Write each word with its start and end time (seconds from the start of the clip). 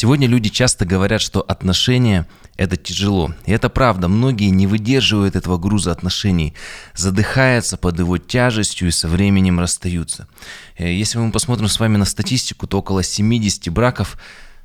Сегодня 0.00 0.28
люди 0.28 0.48
часто 0.48 0.84
говорят, 0.84 1.20
что 1.20 1.40
отношения– 1.40 2.28
это 2.56 2.76
тяжело. 2.76 3.34
И 3.46 3.50
это 3.50 3.68
правда, 3.68 4.06
многие 4.06 4.50
не 4.50 4.68
выдерживают 4.68 5.34
этого 5.34 5.58
груза 5.58 5.90
отношений, 5.90 6.54
задыхаются 6.94 7.76
под 7.76 7.98
его 7.98 8.16
тяжестью 8.16 8.86
и 8.86 8.92
со 8.92 9.08
временем 9.08 9.58
расстаются. 9.58 10.28
Э, 10.76 10.88
если 10.88 11.18
мы 11.18 11.32
посмотрим 11.32 11.66
с 11.66 11.80
вами 11.80 11.96
на 11.96 12.04
статистику, 12.04 12.68
то 12.68 12.78
около 12.78 13.02
70 13.02 13.72
браков 13.72 14.16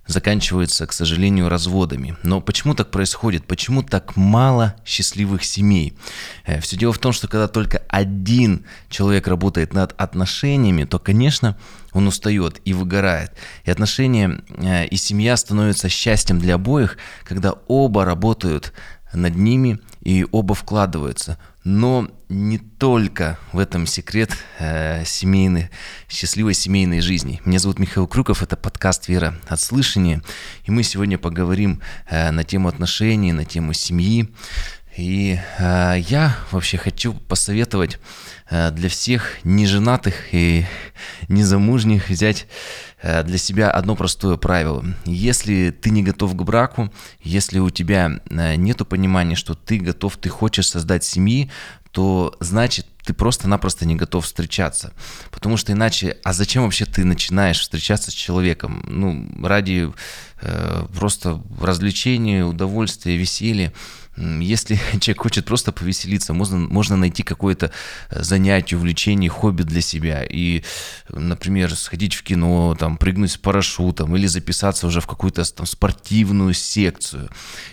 заканчиваются, 0.05 0.86
к 0.86 0.94
сожалению, 0.94 1.50
разводами. 1.50 2.18
Но 2.23 2.41
почему 2.41 2.75
так 2.75 2.91
происходит? 2.91 3.46
Почему 3.46 3.84
так 3.84 4.16
мало 4.16 4.76
счастливых 4.86 5.44
семей? 5.44 5.94
Э, 6.45 6.59
Все 6.59 6.77
дело 6.77 6.94
в 6.94 7.00
том, 7.00 7.14
что 7.14 7.27
когда 7.27 7.48
только 7.48 7.84
один 7.88 8.66
человек 8.89 9.27
работает 9.27 9.73
над 9.73 9.94
отношениями, 9.98 10.84
то, 10.84 11.00
конечно, 11.00 11.58
он 11.94 12.08
устает 12.08 12.59
и 12.66 12.73
выгорает. 12.73 13.31
И 13.63 13.71
отношения 13.71 14.41
э, 14.58 14.88
и 14.88 14.98
семья 14.98 15.38
становятся 15.38 15.89
счастьем 15.89 16.40
для 16.40 16.55
обоих, 16.55 16.98
когда 17.23 17.54
оба 17.67 18.04
работают 18.04 18.73
над 19.13 19.35
ними 19.35 19.80
и 20.02 20.26
оба 20.31 20.55
вкладываются. 20.55 21.38
Но 21.63 22.09
не 22.27 22.58
только 22.58 23.38
в 23.53 23.59
этом 23.59 23.88
секрет 23.88 24.31
э, 24.59 25.05
семейной, 25.05 25.70
счастливой 26.09 26.55
семейной 26.55 26.99
жизни. 26.99 27.41
Меня 27.45 27.59
зовут 27.59 27.80
Михаил 27.80 28.05
Крюков, 28.05 28.44
это 28.44 28.58
подкаст 28.58 29.08
«Вера 29.08 29.36
от 29.48 29.62
слышания». 29.62 30.22
И 30.66 30.72
мы 30.72 30.84
сегодня 30.84 31.17
поговорим 31.17 31.81
э, 32.09 32.31
на 32.31 32.44
тему 32.44 32.67
отношений, 32.67 33.31
на 33.31 33.45
тему 33.45 33.72
семьи. 33.72 34.30
И 34.98 35.39
э, 35.58 35.95
я 35.99 36.36
вообще 36.52 36.77
хочу 36.77 37.13
посоветовать 37.13 37.98
э, 38.50 38.70
для 38.72 38.89
всех 38.89 39.38
неженатых 39.45 40.34
и 40.34 40.66
незамужних 41.30 42.09
взять 42.09 42.45
для 43.03 43.38
себя 43.38 43.70
одно 43.70 43.95
простое 43.95 44.38
правило. 44.38 44.85
Если 45.05 45.71
ты 45.71 45.89
не 45.89 46.03
готов 46.03 46.35
к 46.35 46.41
браку, 46.41 46.91
если 47.21 47.59
у 47.59 47.70
тебя 47.70 48.21
э, 48.30 48.55
нет 48.55 48.88
понимания, 48.88 49.36
что 49.36 49.55
ты 49.55 49.78
готов, 49.78 50.17
ты 50.17 50.30
хочешь 50.30 50.69
создать 50.69 51.03
семьи, 51.03 51.52
то 51.91 52.36
значит 52.39 52.88
ты 53.05 53.13
просто-напросто 53.13 53.86
не 53.86 53.95
готов 53.95 54.25
встречаться. 54.25 54.94
Потому 55.30 55.58
что 55.58 55.73
иначе, 55.73 56.17
а 56.23 56.33
зачем 56.33 56.63
вообще 56.63 56.86
ты 56.86 57.03
начинаешь 57.03 57.59
встречаться 57.59 58.11
с 58.11 58.13
человеком? 58.13 58.83
Ну, 58.88 59.30
ради 59.45 59.91
э, 60.41 60.85
просто 60.97 61.41
развлечения, 61.59 62.45
удовольствия, 62.45 63.17
веселья. 63.17 63.73
Если 64.16 64.75
человек 65.00 65.22
хочет 65.22 65.45
просто 65.45 65.72
повеселиться, 65.72 66.33
можно, 66.33 66.58
можно 66.58 66.95
найти 66.95 67.23
какое-то 67.23 67.72
э, 68.09 68.23
занятие, 68.23 68.78
увлечение, 68.78 69.30
хобби 69.30 69.63
для 69.63 69.81
себя. 69.81 70.23
И, 70.23 70.63
например, 71.09 71.75
сходить 71.75 72.13
в 72.13 72.23
кино, 72.23 72.75
там, 72.80 72.92
прыгнуть 72.97 73.31
с 73.31 73.38
парашютом 73.38 74.16
или 74.16 74.25
записаться 74.27 74.88
уже 74.88 75.02
в 75.02 75.08
какую-то 75.08 75.44
там, 75.53 75.66
спортивную 75.66 76.53
секцию. 76.53 77.30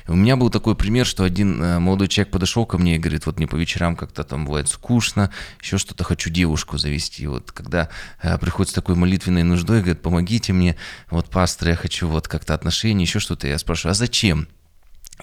У 0.08 0.14
меня 0.14 0.36
был 0.36 0.50
такой 0.50 0.74
пример, 0.74 1.06
что 1.06 1.24
один 1.24 1.62
э, 1.62 1.78
молодой 1.78 2.08
человек 2.08 2.32
подошел 2.32 2.66
ко 2.66 2.78
мне 2.78 2.96
и 2.96 2.98
говорит, 2.98 3.26
вот 3.26 3.38
мне 3.38 3.46
по 3.46 3.56
вечерам 3.56 3.96
как-то 3.96 4.24
там 4.24 4.44
бывает 4.46 4.68
скучно, 4.68 5.30
еще 5.62 5.78
что-то 5.78 6.04
хочу 6.04 6.30
девушку 6.30 6.78
завести. 6.78 7.26
Вот 7.26 7.52
когда 7.52 7.88
э, 8.22 8.38
приходит 8.38 8.70
с 8.70 8.74
такой 8.74 8.94
молитвенной 8.94 9.42
нуждой, 9.42 9.80
говорит, 9.80 10.02
помогите 10.02 10.52
мне, 10.52 10.76
вот 11.10 11.30
пастор, 11.30 11.68
я 11.68 11.76
хочу 11.76 12.08
вот 12.08 12.28
как-то 12.28 12.54
отношения, 12.54 13.04
еще 13.04 13.20
что-то. 13.20 13.46
Я 13.46 13.58
спрашиваю, 13.58 13.92
а 13.92 13.94
зачем? 13.94 14.48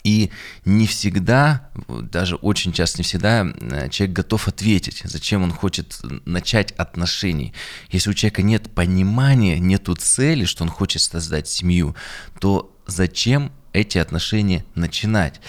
И 0.03 0.31
не 0.65 0.87
всегда, 0.87 1.69
даже 1.87 2.35
очень 2.35 2.73
часто 2.73 2.99
не 2.99 3.03
всегда, 3.03 3.45
человек 3.89 4.15
готов 4.15 4.47
ответить, 4.47 5.01
зачем 5.03 5.43
он 5.43 5.51
хочет 5.51 5.99
начать 6.25 6.71
отношений. 6.73 7.53
Если 7.89 8.09
у 8.09 8.13
человека 8.13 8.41
нет 8.41 8.73
понимания, 8.73 9.59
нету 9.59 9.95
цели, 9.95 10.45
что 10.45 10.63
он 10.63 10.69
хочет 10.69 11.01
создать 11.01 11.47
семью, 11.47 11.95
то 12.39 12.75
зачем 12.85 13.51
эти 13.73 13.97
отношения 13.97 14.65
начинать? 14.75 15.41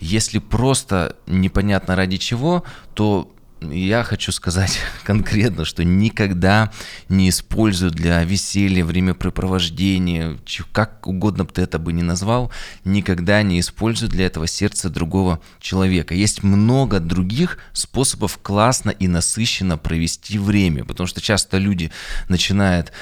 Если 0.00 0.38
просто 0.38 1.16
непонятно 1.26 1.94
ради 1.94 2.16
чего, 2.16 2.64
то 2.94 3.32
я 3.60 4.04
хочу 4.04 4.32
сказать 4.32 4.78
конкретно, 5.04 5.64
что 5.64 5.84
никогда 5.84 6.70
не 7.08 7.28
использую 7.28 7.90
для 7.90 8.22
веселья, 8.24 8.84
времяпрепровождения, 8.84 10.38
как 10.72 11.06
угодно 11.06 11.44
бы 11.44 11.52
ты 11.52 11.62
это 11.62 11.78
бы 11.78 11.92
ни 11.92 12.02
назвал, 12.02 12.52
никогда 12.84 13.42
не 13.42 13.60
использую 13.60 14.10
для 14.10 14.26
этого 14.26 14.46
сердце 14.46 14.90
другого 14.90 15.40
человека. 15.60 16.14
Есть 16.14 16.42
много 16.42 17.00
других 17.00 17.58
способов 17.72 18.38
классно 18.42 18.90
и 18.90 19.08
насыщенно 19.08 19.78
провести 19.78 20.38
время, 20.38 20.84
потому 20.84 21.06
что 21.06 21.20
часто 21.20 21.58
люди 21.58 21.90
начинают 22.28 22.92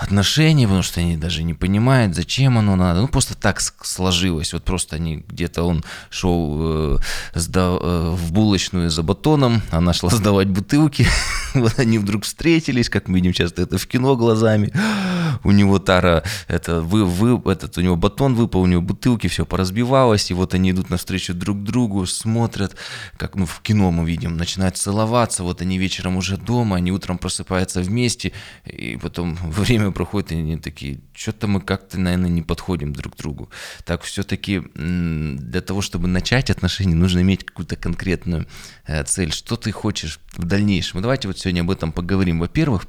отношений, 0.00 0.64
потому 0.64 0.82
что 0.82 1.00
они 1.00 1.16
даже 1.16 1.42
не 1.42 1.54
понимают, 1.54 2.14
зачем 2.14 2.58
оно 2.58 2.76
надо. 2.76 3.02
Ну, 3.02 3.08
просто 3.08 3.34
так 3.34 3.60
сложилось. 3.60 4.52
Вот 4.52 4.64
просто 4.64 4.96
они 4.96 5.24
где-то 5.28 5.62
он 5.62 5.84
шел 6.08 6.96
э, 6.96 6.98
сда, 7.34 7.76
э, 7.80 8.14
в 8.16 8.32
булочную 8.32 8.90
за 8.90 9.02
батоном, 9.02 9.62
она 9.70 9.92
шла 9.92 10.10
сдавать 10.12 10.48
бутылки. 10.48 11.06
вот 11.54 11.78
они 11.78 11.98
вдруг 11.98 12.24
встретились, 12.24 12.88
как 12.88 13.08
мы 13.08 13.16
видим 13.16 13.32
часто 13.32 13.62
это 13.62 13.76
в 13.76 13.86
кино 13.86 14.16
глазами. 14.16 14.72
у 15.44 15.50
него 15.50 15.78
тара, 15.78 16.22
это, 16.48 16.80
вы, 16.80 17.04
вы, 17.04 17.40
этот, 17.50 17.78
у 17.78 17.80
него 17.80 17.96
батон 17.96 18.34
выпал, 18.34 18.62
у 18.62 18.66
него 18.66 18.82
бутылки, 18.82 19.26
все 19.28 19.44
поразбивалось, 19.44 20.30
и 20.30 20.34
вот 20.34 20.54
они 20.54 20.70
идут 20.70 20.90
навстречу 20.90 21.34
друг 21.34 21.62
другу, 21.62 22.06
смотрят, 22.06 22.76
как 23.16 23.36
ну, 23.36 23.46
в 23.46 23.60
кино 23.60 23.90
мы 23.90 24.04
видим, 24.04 24.36
начинают 24.36 24.76
целоваться, 24.76 25.42
вот 25.42 25.62
они 25.62 25.78
вечером 25.78 26.16
уже 26.16 26.36
дома, 26.36 26.76
они 26.76 26.92
утром 26.92 27.18
просыпаются 27.18 27.80
вместе, 27.80 28.32
и 28.64 28.98
потом 29.00 29.34
время 29.44 29.89
проходит, 29.92 30.32
и 30.32 30.36
они 30.36 30.56
такие, 30.56 31.00
что-то 31.14 31.46
мы 31.46 31.60
как-то, 31.60 31.98
наверное, 31.98 32.30
не 32.30 32.42
подходим 32.42 32.92
друг 32.92 33.14
к 33.14 33.18
другу. 33.18 33.50
Так 33.84 34.02
все-таки 34.02 34.62
для 34.74 35.60
того, 35.60 35.82
чтобы 35.82 36.08
начать 36.08 36.50
отношения, 36.50 36.94
нужно 36.94 37.20
иметь 37.20 37.44
какую-то 37.44 37.76
конкретную 37.76 38.46
э, 38.86 39.02
цель. 39.04 39.32
Что 39.32 39.56
ты 39.56 39.72
хочешь 39.72 40.20
в 40.36 40.44
дальнейшем? 40.44 41.02
давайте 41.02 41.28
вот 41.28 41.38
сегодня 41.38 41.62
об 41.62 41.70
этом 41.70 41.92
поговорим. 41.92 42.40
Во-первых, 42.40 42.86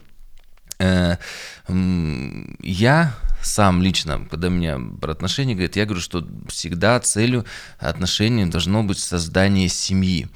э, 0.79 1.17
я 2.61 3.15
сам 3.41 3.81
лично, 3.81 4.27
когда 4.29 4.49
меня 4.49 4.79
про 4.99 5.11
отношения 5.11 5.53
говорят, 5.53 5.75
я 5.75 5.85
говорю, 5.85 6.01
что 6.01 6.27
всегда 6.47 6.99
целью 6.99 7.45
отношений 7.79 8.45
должно 8.45 8.83
быть 8.83 8.99
создание 8.99 9.67
семьи. 9.69 10.27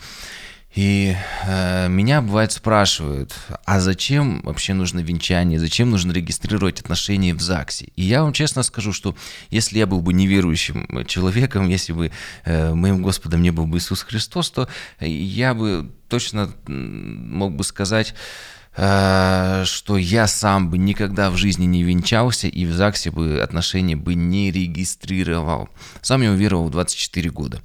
И 0.76 1.16
э, 1.46 1.88
меня 1.88 2.22
бывает 2.22 2.52
спрашивают, 2.52 3.34
а 3.64 3.80
зачем 3.80 4.42
вообще 4.44 4.74
нужно 4.74 5.00
венчание, 5.00 5.58
зачем 5.58 5.90
нужно 5.90 6.12
регистрировать 6.12 6.82
отношения 6.82 7.34
в 7.34 7.42
ЗАГСе? 7.42 7.88
И 7.96 8.04
я 8.04 8.24
вам 8.24 8.34
честно 8.34 8.62
скажу, 8.62 8.92
что 8.92 9.16
если 9.50 9.78
я 9.78 9.88
был 9.88 10.02
бы 10.02 10.12
неверующим 10.12 11.06
человеком, 11.08 11.70
если 11.70 11.94
бы 11.94 12.12
э, 12.44 12.74
моим 12.74 13.02
Господом 13.02 13.42
не 13.42 13.52
был 13.52 13.68
бы 13.68 13.78
Иисус 13.78 14.04
Христос, 14.04 14.52
то 14.52 14.68
я 15.00 15.54
бы 15.54 15.90
точно 16.10 16.52
мог 16.68 17.56
бы 17.56 17.64
сказать, 17.64 18.14
Э, 18.14 18.55
что 18.76 19.98
я 19.98 20.28
сам 20.28 20.70
бы 20.70 20.78
никогда 20.78 21.30
в 21.30 21.38
жизни 21.38 21.66
не 21.66 21.84
венчался 21.84 22.48
и 22.48 22.66
в 22.66 22.74
ЗАГСе 22.74 23.12
бы 23.12 23.40
отношения 23.42 23.96
бы 23.96 24.16
не 24.16 24.52
регистрировал. 24.52 25.70
Сам 26.02 26.22
я 26.22 26.32
уверовал 26.32 26.68
в 26.68 26.72
24 26.72 27.30
года. 27.30 27.62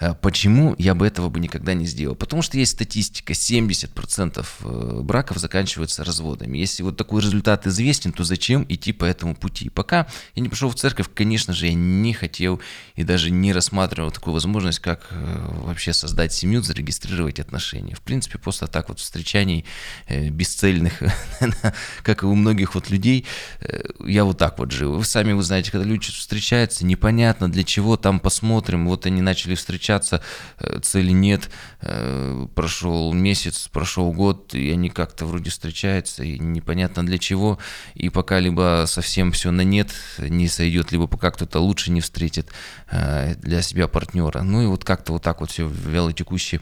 Э, 0.00 0.14
почему 0.14 0.74
я 0.78 0.94
бы 0.94 1.06
этого 1.06 1.28
бы 1.28 1.40
никогда 1.40 1.74
не 1.74 1.86
сделал? 1.86 2.14
Потому 2.14 2.42
что 2.42 2.58
есть 2.58 2.72
статистика, 2.72 3.32
70% 3.32 4.44
э, 4.60 5.00
браков 5.02 5.38
заканчиваются 5.38 6.04
разводами. 6.04 6.58
Если 6.58 6.82
вот 6.82 6.96
такой 6.96 7.22
результат 7.22 7.66
известен, 7.66 8.12
то 8.12 8.24
зачем 8.24 8.64
идти 8.68 8.92
по 8.92 9.04
этому 9.04 9.34
пути? 9.34 9.68
Пока 9.68 10.06
я 10.34 10.42
не 10.42 10.48
пришел 10.48 10.70
в 10.70 10.74
церковь, 10.74 11.08
конечно 11.14 11.52
же, 11.52 11.66
я 11.66 11.74
не 11.74 12.12
хотел 12.12 12.60
и 12.96 13.04
даже 13.04 13.30
не 13.30 13.52
рассматривал 13.52 14.10
такую 14.10 14.34
возможность, 14.34 14.78
как 14.78 15.08
вообще 15.10 15.92
создать 15.92 16.32
семью, 16.32 16.62
зарегистрировать 16.62 17.40
отношения. 17.40 17.94
В 17.94 18.00
принципе, 18.00 18.38
просто 18.38 18.66
так 18.66 18.88
вот 18.88 19.00
встречаний 19.00 19.64
без 20.08 20.53
бесцельных, 20.54 21.02
как 22.02 22.22
и 22.22 22.26
у 22.26 22.34
многих 22.34 22.74
вот 22.74 22.90
людей, 22.90 23.26
э, 23.60 23.82
я 24.06 24.24
вот 24.24 24.38
так 24.38 24.58
вот 24.58 24.70
жил. 24.70 24.96
Вы 24.96 25.04
сами 25.04 25.32
вы 25.32 25.42
знаете, 25.42 25.70
когда 25.70 25.86
люди 25.86 26.06
встречаются, 26.06 26.86
непонятно 26.86 27.50
для 27.50 27.64
чего, 27.64 27.96
там 27.96 28.20
посмотрим, 28.20 28.86
вот 28.86 29.06
они 29.06 29.22
начали 29.22 29.54
встречаться, 29.54 30.22
э, 30.58 30.80
цели 30.80 31.10
нет, 31.10 31.50
э, 31.80 32.46
прошел 32.54 33.12
месяц, 33.12 33.68
прошел 33.68 34.12
год, 34.12 34.54
и 34.54 34.70
они 34.70 34.90
как-то 34.90 35.26
вроде 35.26 35.50
встречаются, 35.50 36.22
и 36.22 36.38
непонятно 36.38 37.04
для 37.04 37.18
чего, 37.18 37.58
и 37.94 38.08
пока 38.08 38.38
либо 38.40 38.84
совсем 38.86 39.32
все 39.32 39.50
на 39.50 39.62
нет 39.62 39.90
не 40.18 40.48
сойдет, 40.48 40.92
либо 40.92 41.06
пока 41.06 41.30
кто-то 41.30 41.60
лучше 41.60 41.90
не 41.90 42.00
встретит 42.00 42.48
для 42.90 43.62
себя 43.62 43.88
партнера. 43.88 44.42
Ну 44.42 44.62
и 44.62 44.66
вот 44.66 44.84
как-то 44.84 45.12
вот 45.12 45.22
так 45.22 45.40
вот 45.40 45.50
все 45.50 45.66
вяло 45.66 46.12
текуще 46.12 46.60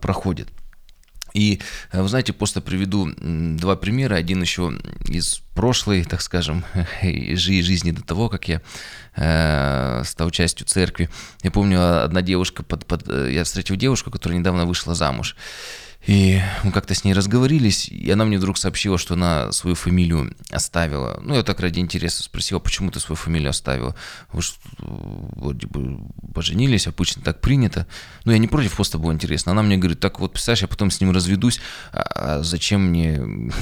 проходит. 0.00 0.48
И, 1.34 1.60
э, 1.92 2.02
вы 2.02 2.08
знаете, 2.08 2.32
просто 2.32 2.60
приведу 2.60 3.10
два 3.16 3.76
примера. 3.76 4.14
Один 4.16 4.42
еще 4.42 4.72
из 5.08 5.42
прошлой, 5.54 6.04
так 6.04 6.20
скажем, 6.20 6.64
жизни 7.02 7.90
до 7.90 8.02
того, 8.02 8.28
как 8.28 8.48
я 8.48 8.60
э, 9.16 10.02
стал 10.04 10.30
частью 10.30 10.66
церкви. 10.66 11.08
Я 11.42 11.50
помню, 11.50 12.04
одна 12.04 12.22
девушка, 12.22 12.62
под, 12.62 12.86
под, 12.86 13.08
э, 13.08 13.32
я 13.32 13.44
встретил 13.44 13.76
девушку, 13.76 14.10
которая 14.10 14.38
недавно 14.38 14.66
вышла 14.66 14.94
замуж. 14.94 15.36
И 16.06 16.40
мы 16.64 16.72
как-то 16.72 16.94
с 16.94 17.04
ней 17.04 17.12
разговорились, 17.12 17.88
и 17.88 18.10
она 18.10 18.24
мне 18.24 18.36
вдруг 18.36 18.58
сообщила, 18.58 18.98
что 18.98 19.14
она 19.14 19.52
свою 19.52 19.76
фамилию 19.76 20.34
оставила. 20.50 21.20
Ну, 21.22 21.34
я 21.34 21.44
так 21.44 21.60
ради 21.60 21.78
интереса 21.78 22.24
спросила, 22.24 22.58
почему 22.58 22.90
ты 22.90 22.98
свою 22.98 23.16
фамилию 23.16 23.50
оставила? 23.50 23.94
Вы 24.32 24.42
что, 24.42 24.58
вроде 24.78 25.68
бы 25.68 26.00
поженились, 26.34 26.88
обычно 26.88 27.22
так 27.22 27.40
принято. 27.40 27.86
Ну, 28.24 28.32
я 28.32 28.38
не 28.38 28.48
против, 28.48 28.74
просто 28.74 28.98
было 28.98 29.12
интересно. 29.12 29.52
Она 29.52 29.62
мне 29.62 29.76
говорит, 29.76 30.00
так 30.00 30.18
вот, 30.18 30.32
представляешь, 30.32 30.62
я 30.62 30.68
потом 30.68 30.90
с 30.90 31.00
ним 31.00 31.12
разведусь, 31.12 31.60
а, 31.92 32.00
а 32.00 32.42
зачем 32.42 32.88
мне 32.88 33.52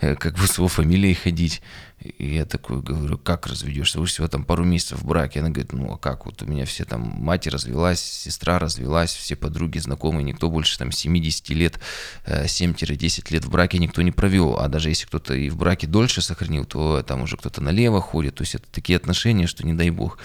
как 0.00 0.34
бы 0.34 0.48
с 0.48 0.58
его 0.58 0.66
фамилией 0.66 1.14
ходить? 1.14 1.62
И 2.00 2.34
я 2.34 2.44
такой 2.44 2.82
говорю, 2.82 3.16
как 3.16 3.46
разведешься? 3.46 3.98
Вы 3.98 4.06
всего 4.06 4.28
там 4.28 4.44
пару 4.44 4.64
месяцев 4.64 5.00
в 5.00 5.06
браке. 5.06 5.40
Она 5.40 5.48
говорит, 5.48 5.72
ну 5.72 5.94
а 5.94 5.96
как? 5.96 6.26
Вот 6.26 6.42
у 6.42 6.46
меня 6.46 6.66
все 6.66 6.84
там, 6.84 7.00
мать 7.00 7.46
развелась, 7.46 8.00
сестра 8.00 8.58
развелась, 8.58 9.14
все 9.14 9.34
подруги, 9.34 9.78
знакомые, 9.78 10.22
никто 10.22 10.50
больше 10.50 10.78
там 10.78 10.92
70 10.92 11.48
лет, 11.50 11.80
7-10 12.26 13.24
э, 13.28 13.32
лет 13.32 13.44
в 13.44 13.50
браке 13.50 13.78
никто 13.78 14.02
не 14.02 14.12
провел. 14.12 14.58
А 14.58 14.68
даже 14.68 14.90
если 14.90 15.06
кто-то 15.06 15.34
и 15.34 15.48
в 15.48 15.56
браке 15.56 15.86
дольше 15.86 16.20
сохранил, 16.20 16.66
то 16.66 17.02
там 17.02 17.22
уже 17.22 17.38
кто-то 17.38 17.62
налево 17.62 18.02
ходит. 18.02 18.34
То 18.34 18.42
есть 18.42 18.56
это 18.56 18.66
такие 18.70 18.96
отношения, 18.96 19.46
что 19.46 19.66
не 19.66 19.72
дай 19.72 19.88
бог. 19.88 20.18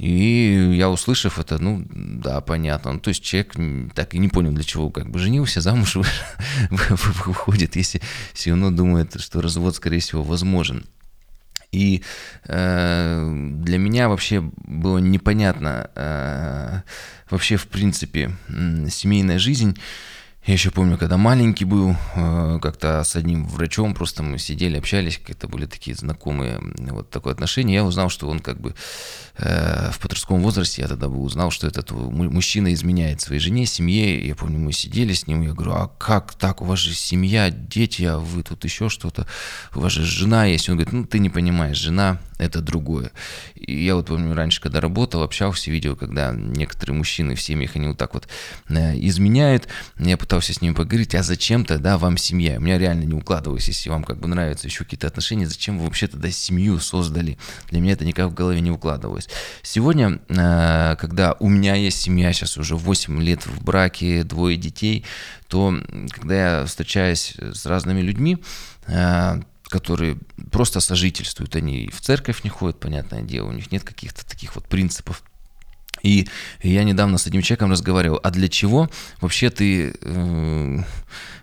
И 0.00 0.76
я, 0.76 0.88
услышав 0.88 1.38
это, 1.38 1.58
ну, 1.58 1.84
да, 1.90 2.40
понятно. 2.40 2.94
Ну, 2.94 3.00
то 3.00 3.08
есть 3.08 3.22
человек 3.22 3.54
так 3.94 4.14
и 4.14 4.18
не 4.18 4.28
понял, 4.28 4.50
для 4.50 4.64
чего 4.64 4.88
как 4.88 5.10
бы 5.10 5.18
женился, 5.18 5.60
замуж 5.60 5.96
выходит, 6.70 7.76
если 7.76 8.00
все 8.32 8.50
равно 8.50 8.70
думает, 8.70 9.20
что 9.20 9.42
развод, 9.42 9.76
скорее 9.76 10.00
всего, 10.00 10.22
возможен. 10.22 10.86
И 11.70 12.02
э, 12.46 13.50
для 13.62 13.76
меня 13.76 14.08
вообще 14.08 14.40
было 14.40 14.96
непонятно 14.96 15.90
э, 15.94 16.80
вообще, 17.28 17.58
в 17.58 17.66
принципе, 17.66 18.30
семейная 18.88 19.38
жизнь 19.38 19.78
я 20.50 20.54
еще 20.54 20.72
помню, 20.72 20.98
когда 20.98 21.16
маленький 21.16 21.64
был, 21.64 21.94
э, 22.16 22.58
как-то 22.60 23.04
с 23.04 23.14
одним 23.14 23.46
врачом 23.46 23.94
просто 23.94 24.24
мы 24.24 24.36
сидели, 24.40 24.78
общались, 24.78 25.16
какие-то 25.16 25.46
были 25.46 25.64
такие 25.64 25.96
знакомые, 25.96 26.60
вот 26.90 27.08
такое 27.08 27.32
отношение. 27.32 27.76
Я 27.76 27.84
узнал, 27.84 28.08
что 28.08 28.28
он 28.28 28.40
как 28.40 28.60
бы 28.60 28.74
э, 29.38 29.90
в 29.92 30.00
подростковом 30.00 30.42
возрасте, 30.42 30.82
я 30.82 30.88
тогда 30.88 31.08
бы 31.08 31.20
узнал, 31.20 31.52
что 31.52 31.68
этот 31.68 31.92
мужчина 31.92 32.74
изменяет 32.74 33.20
своей 33.20 33.40
жене, 33.40 33.64
семье. 33.64 34.26
Я 34.26 34.34
помню, 34.34 34.58
мы 34.58 34.72
сидели 34.72 35.12
с 35.12 35.28
ним, 35.28 35.42
я 35.42 35.52
говорю, 35.52 35.70
а 35.70 35.86
как 35.86 36.34
так, 36.34 36.62
у 36.62 36.64
вас 36.64 36.80
же 36.80 36.94
семья, 36.94 37.50
дети, 37.50 38.02
а 38.02 38.18
вы 38.18 38.42
тут 38.42 38.64
еще 38.64 38.88
что-то, 38.88 39.28
у 39.76 39.80
вас 39.80 39.92
же 39.92 40.02
жена 40.02 40.46
есть. 40.46 40.68
Он 40.68 40.74
говорит, 40.74 40.92
ну 40.92 41.04
ты 41.04 41.20
не 41.20 41.30
понимаешь, 41.30 41.76
жена 41.76 42.18
это 42.40 42.60
другое. 42.60 43.12
И 43.54 43.84
я 43.84 43.94
вот 43.94 44.06
помню, 44.06 44.34
раньше, 44.34 44.60
когда 44.60 44.80
работал, 44.80 45.22
общался, 45.22 45.70
видел, 45.70 45.94
когда 45.94 46.32
некоторые 46.32 46.96
мужчины 46.96 47.34
в 47.34 47.42
семьях, 47.42 47.76
они 47.76 47.88
вот 47.88 47.98
так 47.98 48.14
вот 48.14 48.26
э, 48.68 48.98
изменяют. 48.98 49.68
Я 49.98 50.16
пытался 50.16 50.39
с 50.40 50.60
ними 50.60 50.74
поговорить, 50.74 51.14
а 51.14 51.22
зачем 51.22 51.64
тогда 51.64 51.98
вам 51.98 52.16
семья? 52.16 52.56
У 52.56 52.60
меня 52.60 52.78
реально 52.78 53.04
не 53.04 53.14
укладывалось, 53.14 53.68
если 53.68 53.90
вам 53.90 54.04
как 54.04 54.18
бы 54.18 54.28
нравятся 54.28 54.66
еще 54.66 54.84
какие-то 54.84 55.06
отношения, 55.06 55.46
зачем 55.46 55.78
вы 55.78 55.84
вообще 55.84 56.06
тогда 56.06 56.30
семью 56.30 56.78
создали? 56.78 57.38
Для 57.70 57.80
меня 57.80 57.92
это 57.92 58.04
никак 58.04 58.30
в 58.30 58.34
голове 58.34 58.60
не 58.60 58.70
укладывалось. 58.70 59.28
Сегодня, 59.62 60.20
э, 60.28 60.96
когда 60.98 61.34
у 61.40 61.48
меня 61.48 61.74
есть 61.74 62.00
семья, 62.00 62.32
сейчас 62.32 62.56
уже 62.56 62.76
8 62.76 63.22
лет 63.22 63.46
в 63.46 63.62
браке, 63.62 64.24
двое 64.24 64.56
детей, 64.56 65.04
то 65.48 65.74
когда 66.10 66.60
я 66.60 66.66
встречаюсь 66.66 67.34
с 67.38 67.66
разными 67.66 68.00
людьми, 68.00 68.38
э, 68.86 69.40
которые 69.70 70.18
просто 70.50 70.80
сожительствуют, 70.80 71.54
они 71.56 71.88
в 71.92 72.00
церковь 72.00 72.42
не 72.44 72.50
ходят, 72.50 72.80
понятное 72.80 73.22
дело, 73.22 73.48
у 73.48 73.52
них 73.52 73.70
нет 73.70 73.84
каких-то 73.84 74.26
таких 74.26 74.56
вот 74.56 74.66
принципов. 74.66 75.22
И 76.02 76.28
я 76.62 76.84
недавно 76.84 77.18
с 77.18 77.26
одним 77.26 77.42
человеком 77.42 77.70
разговаривал, 77.70 78.20
а 78.22 78.30
для 78.30 78.48
чего 78.48 78.88
вообще 79.20 79.50
ты 79.50 79.94
э, 80.00 80.78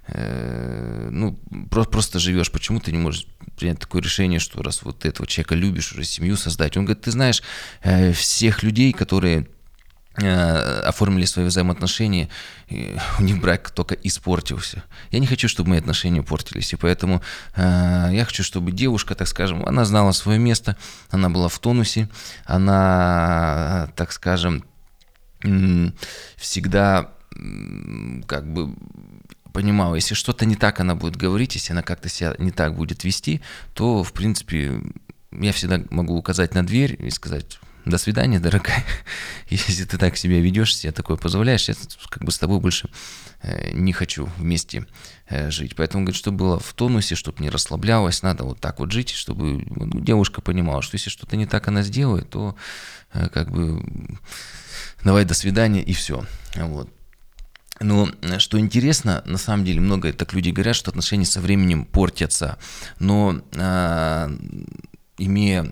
э, 0.08 1.10
ну, 1.12 1.40
просто, 1.70 1.92
просто 1.92 2.20
живешь, 2.20 2.52
почему 2.52 2.80
ты 2.80 2.92
не 2.92 2.98
можешь 2.98 3.28
принять 3.58 3.80
такое 3.80 4.02
решение, 4.02 4.40
что 4.40 4.62
раз 4.62 4.84
вот 4.84 5.06
этого 5.06 5.28
человека 5.28 5.56
любишь, 5.56 5.92
уже 5.92 6.04
семью 6.04 6.38
создать. 6.38 6.78
Он 6.78 6.86
говорит, 6.86 7.04
ты 7.04 7.12
знаешь, 7.12 7.42
э, 7.84 8.12
всех 8.14 8.64
людей, 8.64 8.94
которые 8.94 9.48
оформили 10.18 11.26
свои 11.26 11.46
взаимоотношения, 11.46 12.30
у 13.20 13.22
них 13.22 13.40
брак 13.40 13.70
только 13.70 13.96
испортился. 13.96 14.84
Я 15.12 15.20
не 15.20 15.28
хочу, 15.28 15.48
чтобы 15.48 15.70
мои 15.70 15.80
отношения 15.80 16.24
портились, 16.24 16.74
и 16.74 16.76
поэтому 16.76 17.22
э, 17.56 18.10
я 18.12 18.26
хочу, 18.26 18.44
чтобы 18.44 18.72
девушка, 18.72 19.14
так 19.14 19.28
скажем, 19.28 19.64
она 19.66 19.86
знала 19.86 20.12
свое 20.14 20.40
место, 20.40 20.76
она 21.12 21.30
была 21.30 21.50
в 21.50 21.60
тонусе, 21.60 22.10
она, 22.46 23.90
так 23.96 24.12
скажем, 24.12 24.64
всегда 26.36 27.12
как 28.26 28.52
бы 28.52 28.74
понимала, 29.54 29.96
если 29.96 30.16
что-то 30.16 30.46
не 30.46 30.56
так 30.56 30.80
она 30.80 30.96
будет 30.96 31.16
говорить, 31.16 31.56
если 31.56 31.74
она 31.74 31.84
как-то 31.84 32.10
себя 32.10 32.36
не 32.40 32.52
так 32.52 32.76
будет 32.76 33.04
вести, 33.04 33.42
то, 33.74 34.04
в 34.04 34.14
принципе, 34.14 34.82
я 35.32 35.52
всегда 35.52 35.82
могу 35.90 36.16
указать 36.16 36.56
на 36.56 36.66
дверь 36.66 36.96
и 37.00 37.10
сказать, 37.12 37.60
до 37.90 37.98
свидания, 37.98 38.40
дорогая. 38.40 38.84
Если 39.50 39.86
ты 39.86 39.98
так 39.98 40.18
себя 40.18 40.40
ведешь, 40.40 40.76
себе 40.76 40.92
такое 40.92 41.18
позволяешь, 41.18 41.68
я 41.70 41.76
как 42.10 42.24
бы 42.24 42.32
с 42.32 42.38
тобой 42.38 42.60
больше 42.60 42.90
э, 43.42 43.72
не 43.74 43.94
хочу 43.94 44.30
вместе 44.38 44.86
э, 45.28 45.50
жить. 45.52 45.76
Поэтому, 45.76 46.04
говорит, 46.04 46.18
чтобы 46.20 46.38
было 46.38 46.60
в 46.60 46.74
тонусе, 46.74 47.16
чтобы 47.16 47.42
не 47.42 47.50
расслаблялась, 47.50 48.24
надо 48.24 48.44
вот 48.44 48.60
так 48.60 48.80
вот 48.80 48.92
жить, 48.92 49.12
чтобы 49.12 49.66
ну, 49.70 50.00
девушка 50.00 50.42
понимала, 50.42 50.82
что 50.82 50.96
если 50.96 51.10
что-то 51.10 51.36
не 51.36 51.46
так 51.46 51.68
она 51.68 51.82
сделает, 51.82 52.30
то 52.30 52.56
э, 53.14 53.30
как 53.30 53.52
бы 53.52 53.84
давай 55.04 55.26
до 55.26 55.34
свидания 55.34 55.82
и 55.82 55.94
все. 55.94 56.26
Вот. 56.56 56.90
Но 57.80 58.10
что 58.40 58.60
интересно, 58.60 59.22
на 59.26 59.38
самом 59.38 59.64
деле 59.64 59.82
много 59.82 60.12
так 60.12 60.34
люди 60.34 60.50
говорят, 60.50 60.76
что 60.76 60.90
отношения 60.90 61.26
со 61.26 61.42
временем 61.42 61.86
портятся. 61.86 62.58
Но 63.00 63.42
э, 63.54 64.38
имея 65.20 65.72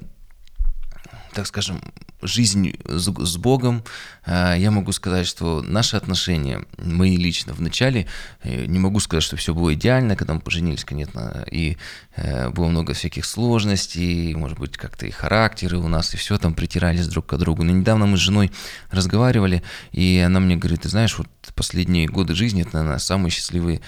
так 1.36 1.46
скажем, 1.48 1.82
жизнь 2.22 2.78
с 2.86 3.38
Богом, 3.38 3.84
э, 4.26 4.56
я 4.58 4.72
могу 4.72 4.92
сказать, 4.92 5.28
что 5.28 5.62
наши 5.62 5.98
отношения, 5.98 6.66
мои 6.78 7.18
лично 7.18 7.54
в 7.54 7.62
начале, 7.62 8.08
э, 8.44 8.66
не 8.66 8.80
могу 8.80 9.00
сказать, 9.00 9.24
что 9.24 9.36
все 9.36 9.54
было 9.54 9.74
идеально, 9.74 10.16
когда 10.16 10.34
мы 10.34 10.40
поженились, 10.40 10.86
конечно, 10.86 11.46
и 11.52 11.78
э, 12.16 12.50
было 12.50 12.68
много 12.68 12.94
всяких 12.94 13.26
сложностей, 13.26 14.34
может 14.36 14.58
быть, 14.58 14.78
как-то 14.78 15.06
и 15.06 15.12
характеры 15.12 15.78
у 15.78 15.88
нас, 15.88 16.14
и 16.14 16.18
все 16.18 16.38
там 16.38 16.54
притирались 16.54 17.08
друг 17.08 17.26
к 17.28 17.38
другу. 17.38 17.64
Но 17.64 17.72
недавно 17.72 18.06
мы 18.06 18.18
с 18.18 18.22
женой 18.22 18.52
разговаривали, 18.92 19.64
и 19.92 20.24
она 20.26 20.40
мне 20.40 20.56
говорит, 20.56 20.82
ты 20.82 20.90
знаешь, 20.90 21.18
вот 21.18 21.28
последние 21.56 22.08
годы 22.08 22.36
жизни, 22.36 22.62
это, 22.62 22.78
наверное, 22.78 23.00
самые 23.00 23.32
счастливые, 23.32 23.82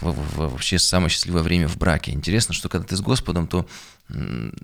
вообще 0.00 0.78
самое 0.78 1.10
счастливое 1.10 1.42
время 1.42 1.68
в 1.68 1.76
браке. 1.78 2.12
Интересно, 2.12 2.54
что 2.54 2.68
когда 2.68 2.86
ты 2.86 2.96
с 2.96 3.00
Господом, 3.00 3.46
то 3.46 3.66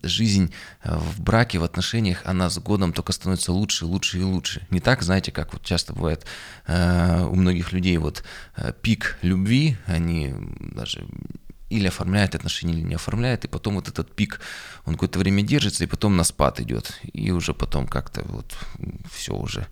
жизнь 0.03 0.53
э, 0.83 0.97
в 0.97 1.21
браке, 1.21 1.59
в 1.59 1.65
отношениях, 1.65 2.23
она 2.25 2.51
с 2.51 2.59
годом 2.59 2.93
только 2.93 3.13
становится 3.13 3.53
лучше, 3.53 3.87
лучше 3.87 4.19
и 4.19 4.23
лучше. 4.23 4.67
Не 4.71 4.81
так, 4.81 5.03
знаете, 5.03 5.33
как 5.33 5.53
вот 5.53 5.63
часто 5.63 5.93
бывает 5.93 6.27
э, 6.67 7.25
у 7.25 7.35
многих 7.35 7.73
людей, 7.73 7.97
вот 7.99 8.23
э, 8.57 8.73
пик 8.83 9.19
любви, 9.23 9.77
они 9.87 10.35
даже 10.61 11.07
или 11.71 11.87
оформляют 11.87 12.35
отношения, 12.35 12.75
или 12.75 12.83
не 12.83 12.95
оформляют, 12.97 13.45
и 13.45 13.49
потом 13.49 13.77
вот 13.77 13.89
этот 13.89 14.15
пик, 14.15 14.41
он 14.85 14.95
какое-то 14.95 15.21
время 15.21 15.43
держится, 15.43 15.85
и 15.85 15.87
потом 15.87 16.17
на 16.17 16.25
спад 16.25 16.61
идет, 16.61 17.01
и 17.13 17.31
уже 17.31 17.55
потом 17.55 17.87
как-то 17.87 18.23
вот 18.25 18.57
все 19.11 19.35
уже 19.35 19.67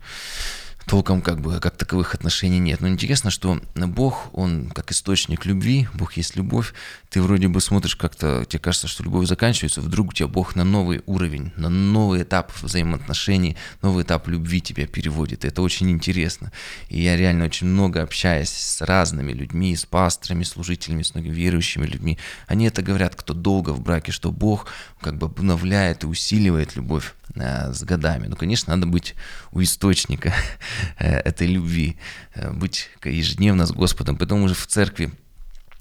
толком 0.89 1.21
как 1.21 1.41
бы 1.41 1.61
как 1.61 1.77
таковых 1.77 2.15
отношений 2.15 2.59
нет. 2.59 2.81
Но 2.81 2.89
интересно, 2.89 3.31
что 3.31 3.61
Бог, 3.75 4.31
Он 4.33 4.71
как 4.71 4.91
источник 4.91 5.45
любви, 5.45 5.87
Бог 5.95 6.15
есть 6.15 6.35
любовь. 6.35 6.73
Ты 7.11 7.21
вроде 7.21 7.49
бы 7.49 7.61
смотришь 7.61 7.95
как-то, 7.95 8.45
тебе 8.49 8.59
кажется, 8.59 8.89
что 8.89 9.05
любовь 9.05 9.29
заканчивается, 9.29 9.83
вдруг 9.83 10.11
у 10.11 10.13
тебя 10.13 10.29
Бог 10.29 10.57
на 10.57 10.65
новый 10.65 11.03
уровень, 11.07 11.53
на 11.57 11.69
новый 11.69 12.23
этап 12.23 12.53
взаимоотношений, 12.63 13.57
новый 13.83 14.03
этап 14.05 14.29
любви 14.29 14.61
тебя 14.63 14.87
переводит. 14.87 15.45
Это 15.45 15.61
очень 15.61 15.91
интересно. 15.91 16.53
И 16.89 17.01
я 17.01 17.17
реально 17.17 17.45
очень 17.45 17.67
много 17.67 18.03
общаюсь 18.03 18.51
с 18.51 18.81
разными 18.81 19.33
людьми, 19.33 19.77
с 19.77 19.85
пасторами, 19.85 20.43
служителями, 20.43 21.03
с 21.03 21.15
многими 21.15 21.35
верующими 21.35 21.87
людьми. 21.87 22.19
Они 22.47 22.67
это 22.67 22.83
говорят, 22.83 23.15
кто 23.15 23.35
долго 23.35 23.71
в 23.71 23.81
браке, 23.83 24.11
что 24.11 24.33
Бог 24.33 24.67
как 25.01 25.19
бы 25.19 25.27
обновляет 25.27 26.05
и 26.05 26.07
усиливает 26.07 26.77
любовь 26.77 27.15
с 27.35 27.83
годами. 27.85 28.27
Ну, 28.27 28.37
конечно, 28.37 28.75
надо 28.75 28.87
быть 28.87 29.15
у 29.53 29.63
источника 29.63 30.33
э, 30.99 31.19
этой 31.21 31.47
любви, 31.47 31.97
э, 32.35 32.53
быть 32.53 32.91
ежедневно 33.05 33.67
с 33.67 33.73
Господом. 33.73 34.17
Потом 34.17 34.43
уже 34.43 34.55
в 34.55 34.67
церкви 34.67 35.11
Э, 35.11 35.28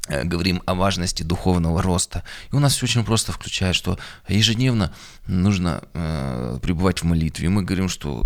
говорим 0.08 0.62
о 0.66 0.76
важности 0.76 1.24
духовного 1.24 1.82
роста. 1.82 2.24
И 2.52 2.56
у 2.56 2.60
нас 2.60 2.76
все 2.76 2.86
очень 2.86 3.04
просто 3.04 3.32
включает, 3.32 3.76
что 3.76 4.00
ежедневно 4.28 4.94
нужно 5.28 5.84
э, 5.94 6.60
пребывать 6.62 7.00
в 7.00 7.04
молитве. 7.06 7.46
И 7.46 7.50
мы 7.50 7.64
говорим, 7.64 7.90
что 7.90 8.24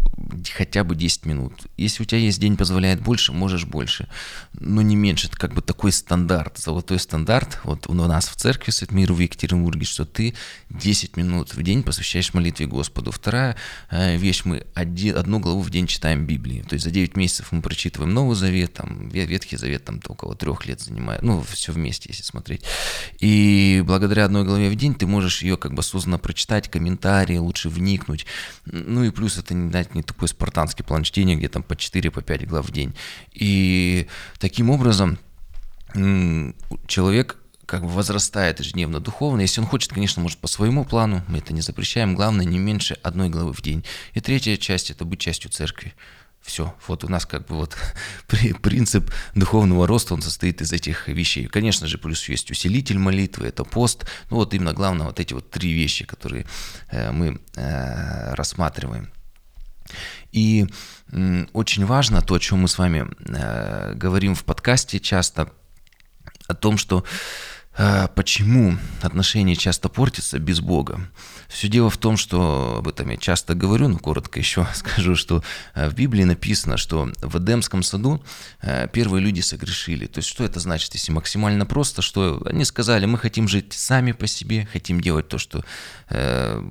хотя 0.56 0.84
бы 0.84 0.96
10 0.96 1.26
минут. 1.26 1.66
Если 1.78 2.04
у 2.04 2.06
тебя 2.06 2.20
есть 2.20 2.40
день, 2.40 2.58
позволяет 2.58 3.02
больше, 3.02 3.32
можешь 3.32 3.66
больше. 3.66 4.08
Но 4.54 4.82
не 4.82 4.96
меньше. 4.96 5.28
Это 5.28 5.38
как 5.38 5.54
бы 5.54 5.62
такой 5.62 5.92
стандарт, 5.92 6.58
золотой 6.58 7.00
стандарт. 7.00 7.60
Вот 7.64 7.88
у 7.88 7.94
нас 7.94 8.28
в 8.28 8.36
церкви 8.36 8.72
Свет 8.72 8.92
Миру 8.92 9.16
в 9.16 9.20
Екатеринбурге, 9.20 9.86
что 9.86 10.06
ты 10.06 10.36
10 10.70 11.18
минут 11.18 11.54
в 11.54 11.64
день 11.64 11.84
посвящаешь 11.84 12.34
молитве 12.34 12.68
Господу. 12.68 13.12
Вторая 13.12 13.56
э, 13.90 14.18
вещь, 14.18 14.44
мы 14.46 14.66
один, 14.74 15.18
одну 15.18 15.40
главу 15.40 15.62
в 15.62 15.70
день 15.70 15.88
читаем 15.88 16.26
Библии. 16.26 16.64
То 16.68 16.74
есть 16.74 16.86
за 16.86 16.92
9 16.92 17.16
месяцев 17.16 17.52
мы 17.52 17.62
прочитываем 17.62 18.14
Новый 18.14 18.36
Завет, 18.36 18.74
там, 18.74 19.10
Ветхий 19.10 19.58
Завет 19.58 19.86
там 19.86 20.00
около 20.08 20.36
трех 20.36 20.66
лет 20.66 20.82
занимает. 20.82 21.22
Ну, 21.22 21.42
все 21.42 21.71
все 21.72 21.80
вместе, 21.80 22.10
если 22.10 22.24
смотреть. 22.24 22.64
И 23.20 23.84
благодаря 23.86 24.26
одной 24.26 24.44
главе 24.44 24.70
в 24.70 24.76
день 24.76 24.94
ты 24.94 25.08
можешь 25.08 25.42
ее 25.42 25.58
как 25.58 25.74
бы 25.74 25.80
осознанно 25.80 26.20
прочитать, 26.20 26.70
комментарии, 26.70 27.38
лучше 27.38 27.70
вникнуть. 27.70 28.26
Ну 28.66 29.04
и 29.04 29.12
плюс 29.12 29.38
это 29.38 29.54
не, 29.54 29.70
знаете, 29.70 29.92
не 29.94 30.04
такой 30.04 30.28
спартанский 30.28 30.84
план 30.84 31.04
чтения, 31.04 31.36
где 31.36 31.50
там 31.50 31.64
по 31.64 31.76
4, 31.76 32.12
по 32.12 32.22
5 32.22 32.48
глав 32.48 32.68
в 32.68 32.72
день. 32.72 32.94
И 33.34 34.08
таким 34.40 34.70
образом 34.70 35.18
человек 36.88 37.38
как 37.66 37.84
бы 37.84 37.90
возрастает 37.90 38.60
ежедневно 38.60 39.00
духовно. 39.00 39.42
Если 39.42 39.62
он 39.62 39.68
хочет, 39.68 39.94
конечно, 39.94 40.22
может 40.22 40.40
по 40.40 40.48
своему 40.48 40.84
плану, 40.84 41.24
мы 41.28 41.38
это 41.38 41.54
не 41.54 41.62
запрещаем. 41.62 42.16
Главное, 42.16 42.46
не 42.46 42.60
меньше 42.60 42.98
одной 43.02 43.30
главы 43.30 43.54
в 43.54 43.62
день. 43.62 43.86
И 44.14 44.20
третья 44.20 44.58
часть– 44.58 44.90
это 44.92 45.06
быть 45.06 45.20
частью 45.20 45.52
церкви. 45.52 45.94
Все, 46.42 46.76
вот 46.88 47.04
у 47.04 47.08
нас 47.08 47.26
как 47.26 47.46
бы 47.46 47.56
вот 47.56 47.78
принцип 48.62 49.12
духовного 49.36 49.86
роста, 49.86 50.14
он 50.14 50.22
состоит 50.22 50.62
из 50.62 50.72
этих 50.74 51.08
вещей. 51.08 51.48
Конечно 51.48 51.88
же, 51.88 51.98
плюс 51.98 52.28
есть 52.30 52.50
усилитель 52.50 52.98
молитвы, 52.98 53.48
это 53.48 53.64
пост. 53.64 54.06
Ну 54.30 54.38
вот 54.38 54.54
именно 54.54 54.74
главное 54.74 55.06
вот 55.06 55.20
эти 55.20 55.34
вот 55.34 55.50
три 55.52 55.72
вещи, 55.72 56.06
которые 56.06 56.46
э, 56.90 57.12
мы 57.12 57.40
э, 57.56 58.34
рассматриваем. 58.34 59.10
И 60.32 60.68
очень 61.54 61.86
важно 61.86 62.22
то, 62.22 62.36
о 62.36 62.40
чем 62.40 62.60
мы 62.60 62.68
с 62.68 62.78
вами 62.78 63.08
э, 63.28 63.94
говорим 63.96 64.34
в 64.34 64.44
подкасте 64.44 65.00
часто, 65.00 65.52
о 66.48 66.56
том, 66.56 66.78
что 66.78 67.04
почему 67.76 68.78
отношения 69.02 69.56
часто 69.56 69.90
портятся 69.90 70.40
без 70.40 70.60
Бога. 70.60 71.00
Все 71.52 71.68
дело 71.68 71.90
в 71.90 71.98
том, 71.98 72.16
что 72.16 72.78
об 72.78 72.88
этом 72.88 73.10
я 73.10 73.18
часто 73.18 73.56
говорю, 73.56 73.90
но 73.90 73.98
коротко 73.98 74.40
еще 74.40 74.66
скажу, 74.74 75.16
что 75.16 75.44
э, 75.76 75.90
в 75.90 75.94
Библии 75.94 76.24
написано, 76.24 76.78
что 76.78 77.12
в 77.22 77.38
Эдемском 77.38 77.84
саду 77.84 78.24
э, 78.62 78.88
первые 78.88 79.22
люди 79.22 79.42
согрешили. 79.42 80.06
То 80.08 80.20
есть 80.20 80.30
что 80.30 80.46
это 80.46 80.62
значит, 80.62 80.94
если 80.94 81.12
максимально 81.12 81.66
просто, 81.66 82.02
что 82.02 82.42
они 82.46 82.64
сказали, 82.64 83.06
мы 83.06 83.18
хотим 83.18 83.50
жить 83.50 83.74
сами 83.74 84.14
по 84.14 84.28
себе, 84.28 84.68
хотим 84.72 85.02
делать 85.02 85.28
то, 85.28 85.38
что 85.38 85.64
э, 86.10 86.64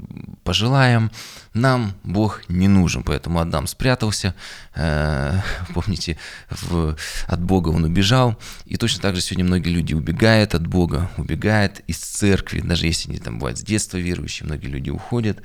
пожелаем, 0.44 1.10
нам 1.52 1.94
Бог 2.02 2.48
не 2.48 2.68
нужен, 2.68 3.02
поэтому 3.02 3.40
Адам 3.40 3.66
спрятался, 3.66 4.34
э, 4.74 5.40
помните, 5.74 6.16
в, 6.48 6.96
от 7.26 7.42
Бога 7.42 7.68
он 7.68 7.84
убежал, 7.84 8.38
и 8.64 8.76
точно 8.76 9.02
так 9.02 9.14
же 9.14 9.20
сегодня 9.20 9.44
многие 9.44 9.70
люди 9.70 9.92
убегают 9.92 10.54
от 10.54 10.66
Бога, 10.66 10.89
убегают 11.16 11.80
из 11.86 11.98
церкви, 11.98 12.60
даже 12.60 12.86
если 12.86 13.10
они 13.10 13.18
там 13.18 13.38
бывают 13.38 13.58
с 13.58 13.62
детства 13.62 13.96
верующие, 13.96 14.46
многие 14.46 14.66
люди 14.66 14.90
уходят. 14.90 15.42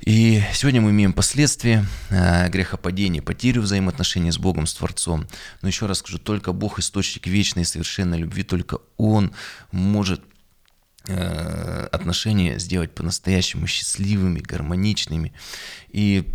И 0.00 0.42
сегодня 0.52 0.80
мы 0.80 0.90
имеем 0.90 1.12
последствия 1.12 1.86
э, 2.10 2.48
грехопадения, 2.50 3.22
потерю 3.22 3.62
взаимоотношений 3.62 4.32
с 4.32 4.38
Богом, 4.38 4.66
с 4.66 4.74
Творцом. 4.74 5.26
Но 5.62 5.68
еще 5.68 5.86
раз 5.86 5.98
скажу, 5.98 6.18
только 6.18 6.52
Бог, 6.52 6.78
источник 6.78 7.26
вечной 7.26 7.62
и 7.62 7.64
совершенной 7.66 8.18
любви, 8.18 8.42
только 8.42 8.78
Он 8.98 9.32
может 9.72 10.20
э, 11.08 11.88
отношения 11.90 12.58
сделать 12.58 12.94
по-настоящему 12.94 13.66
счастливыми, 13.66 14.40
гармоничными. 14.40 15.32
И 15.88 16.28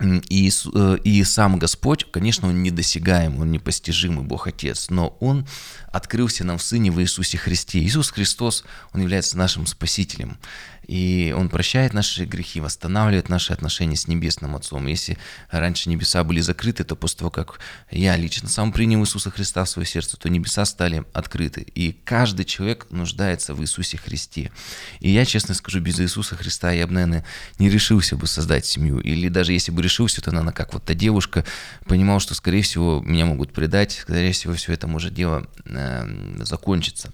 и, 0.00 0.50
э, 0.74 0.98
и 1.04 1.24
сам 1.24 1.58
Господь, 1.58 2.06
конечно, 2.10 2.48
Он 2.48 2.62
недосягаемый, 2.62 3.40
Он 3.40 3.50
непостижимый 3.50 4.24
Бог 4.24 4.46
Отец, 4.46 4.90
но 4.90 5.16
Он 5.20 5.46
открылся 5.90 6.44
нам 6.44 6.58
в 6.58 6.62
Сыне 6.62 6.90
в 6.90 7.00
Иисусе 7.00 7.38
Христе. 7.38 7.80
Иисус 7.80 8.10
Христос, 8.10 8.64
Он 8.92 9.00
является 9.00 9.38
нашим 9.38 9.66
Спасителем. 9.66 10.38
И 10.86 11.34
Он 11.36 11.48
прощает 11.48 11.94
наши 11.94 12.24
грехи, 12.24 12.60
восстанавливает 12.60 13.28
наши 13.28 13.52
отношения 13.52 13.96
с 13.96 14.06
Небесным 14.06 14.54
Отцом. 14.54 14.86
Если 14.86 15.18
раньше 15.50 15.88
небеса 15.88 16.22
были 16.22 16.40
закрыты, 16.40 16.84
то 16.84 16.94
после 16.94 17.18
того, 17.18 17.30
как 17.30 17.58
я 17.90 18.16
лично 18.16 18.48
сам 18.48 18.72
принял 18.72 19.00
Иисуса 19.02 19.30
Христа 19.30 19.64
в 19.64 19.68
свое 19.68 19.86
сердце, 19.86 20.16
то 20.16 20.28
небеса 20.28 20.64
стали 20.64 21.04
открыты. 21.12 21.62
И 21.62 21.92
каждый 21.92 22.44
человек 22.44 22.86
нуждается 22.90 23.54
в 23.54 23.60
Иисусе 23.62 23.98
Христе. 23.98 24.52
И 25.00 25.10
я, 25.10 25.24
честно 25.24 25.54
скажу, 25.54 25.80
без 25.80 25.98
Иисуса 26.00 26.36
Христа 26.36 26.70
я 26.70 26.86
бы, 26.86 26.92
наверное, 26.92 27.24
не 27.58 27.68
решился 27.68 28.16
бы 28.16 28.26
создать 28.26 28.64
семью. 28.64 29.00
Или 29.00 29.28
даже 29.28 29.52
если 29.52 29.72
бы 29.72 29.82
решился, 29.82 30.22
то, 30.22 30.30
наверное, 30.30 30.52
как 30.52 30.72
вот 30.72 30.84
та 30.84 30.94
девушка, 30.94 31.44
понимал, 31.86 32.20
что, 32.20 32.34
скорее 32.34 32.62
всего, 32.62 33.02
меня 33.04 33.26
могут 33.26 33.52
предать, 33.52 33.92
скорее 33.92 34.32
всего, 34.32 34.54
все 34.54 34.72
это 34.72 34.86
может 34.86 35.14
дело 35.14 35.48
э, 35.64 36.44
закончиться. 36.44 37.12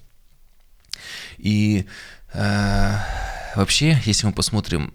И 1.37 1.85
э, 2.33 2.97
вообще, 3.55 4.01
если 4.05 4.25
мы 4.25 4.33
посмотрим 4.33 4.93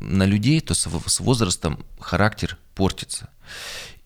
на 0.00 0.24
людей, 0.24 0.60
то 0.60 0.74
с 0.74 1.20
возрастом 1.20 1.84
характер 1.98 2.58
портится. 2.74 3.28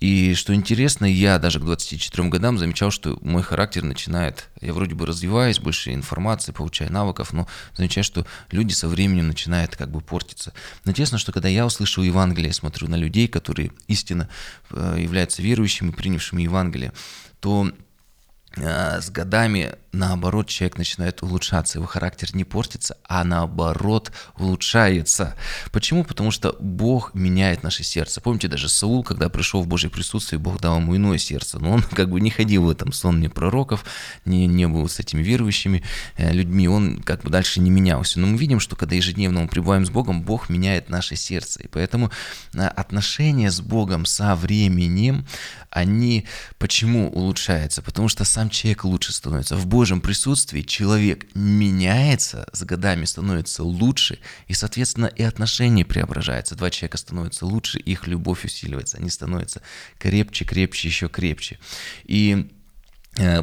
И 0.00 0.34
что 0.34 0.54
интересно, 0.54 1.06
я 1.06 1.38
даже 1.38 1.60
к 1.60 1.64
24 1.64 2.28
годам 2.28 2.58
замечал, 2.58 2.90
что 2.90 3.18
мой 3.22 3.42
характер 3.42 3.84
начинает, 3.84 4.50
я 4.60 4.74
вроде 4.74 4.94
бы 4.94 5.06
развиваюсь, 5.06 5.60
больше 5.60 5.94
информации, 5.94 6.52
получаю 6.52 6.92
навыков, 6.92 7.32
но 7.32 7.46
замечаю, 7.74 8.04
что 8.04 8.26
люди 8.50 8.74
со 8.74 8.86
временем 8.88 9.28
начинают 9.28 9.76
как 9.76 9.90
бы 9.90 10.02
портиться. 10.02 10.52
Но 10.84 10.90
интересно, 10.90 11.16
что 11.16 11.32
когда 11.32 11.48
я 11.48 11.64
услышал 11.64 12.02
Евангелие, 12.02 12.52
смотрю 12.52 12.88
на 12.88 12.96
людей, 12.96 13.28
которые 13.28 13.72
истинно 13.86 14.28
э, 14.70 14.96
являются 14.98 15.40
верующими, 15.40 15.90
принявшими 15.90 16.42
Евангелие, 16.42 16.92
то 17.40 17.70
с 18.56 19.10
годами 19.10 19.76
наоборот, 19.94 20.48
человек 20.48 20.76
начинает 20.76 21.22
улучшаться, 21.22 21.78
его 21.78 21.86
характер 21.86 22.30
не 22.34 22.44
портится, 22.44 22.96
а 23.04 23.24
наоборот 23.24 24.12
улучшается. 24.36 25.34
Почему? 25.72 26.04
Потому 26.04 26.30
что 26.30 26.56
Бог 26.60 27.14
меняет 27.14 27.62
наше 27.62 27.84
сердце. 27.84 28.20
Помните, 28.20 28.48
даже 28.48 28.68
Саул, 28.68 29.02
когда 29.02 29.28
пришел 29.28 29.62
в 29.62 29.68
Божье 29.68 29.90
присутствие, 29.90 30.38
Бог 30.38 30.60
дал 30.60 30.78
ему 30.78 30.96
иное 30.96 31.18
сердце, 31.18 31.58
но 31.58 31.72
он 31.72 31.82
как 31.94 32.10
бы 32.10 32.20
не 32.20 32.30
ходил 32.30 32.64
в 32.64 32.70
этом 32.70 32.92
сонме 32.92 33.30
пророков, 33.30 33.84
не, 34.24 34.46
не 34.46 34.68
был 34.68 34.88
с 34.88 34.98
этими 34.98 35.22
верующими 35.22 35.82
э, 36.16 36.32
людьми, 36.32 36.68
он 36.68 37.02
как 37.02 37.22
бы 37.22 37.30
дальше 37.30 37.60
не 37.60 37.70
менялся. 37.70 38.20
Но 38.20 38.26
мы 38.26 38.36
видим, 38.36 38.60
что 38.60 38.76
когда 38.76 38.96
ежедневно 38.96 39.40
мы 39.40 39.48
пребываем 39.48 39.86
с 39.86 39.90
Богом, 39.90 40.22
Бог 40.22 40.48
меняет 40.48 40.88
наше 40.88 41.16
сердце. 41.16 41.62
И 41.62 41.68
поэтому 41.68 42.10
э, 42.54 42.66
отношения 42.66 43.50
с 43.50 43.60
Богом 43.60 44.04
со 44.04 44.34
временем, 44.34 45.26
они 45.70 46.26
почему 46.58 47.10
улучшаются? 47.10 47.82
Потому 47.82 48.08
что 48.08 48.24
сам 48.24 48.43
человек 48.50 48.84
лучше 48.84 49.12
становится. 49.12 49.56
В 49.56 49.66
Божьем 49.66 50.00
присутствии 50.00 50.62
человек 50.62 51.26
меняется, 51.34 52.46
с 52.52 52.62
годами 52.62 53.04
становится 53.04 53.62
лучше, 53.64 54.18
и, 54.46 54.54
соответственно, 54.54 55.06
и 55.06 55.22
отношения 55.22 55.84
преображаются. 55.84 56.54
Два 56.54 56.70
человека 56.70 56.98
становятся 56.98 57.46
лучше, 57.46 57.78
их 57.78 58.06
любовь 58.06 58.44
усиливается, 58.44 58.98
они 58.98 59.10
становятся 59.10 59.62
крепче, 59.98 60.44
крепче, 60.44 60.88
еще 60.88 61.08
крепче. 61.08 61.58
И 62.04 62.50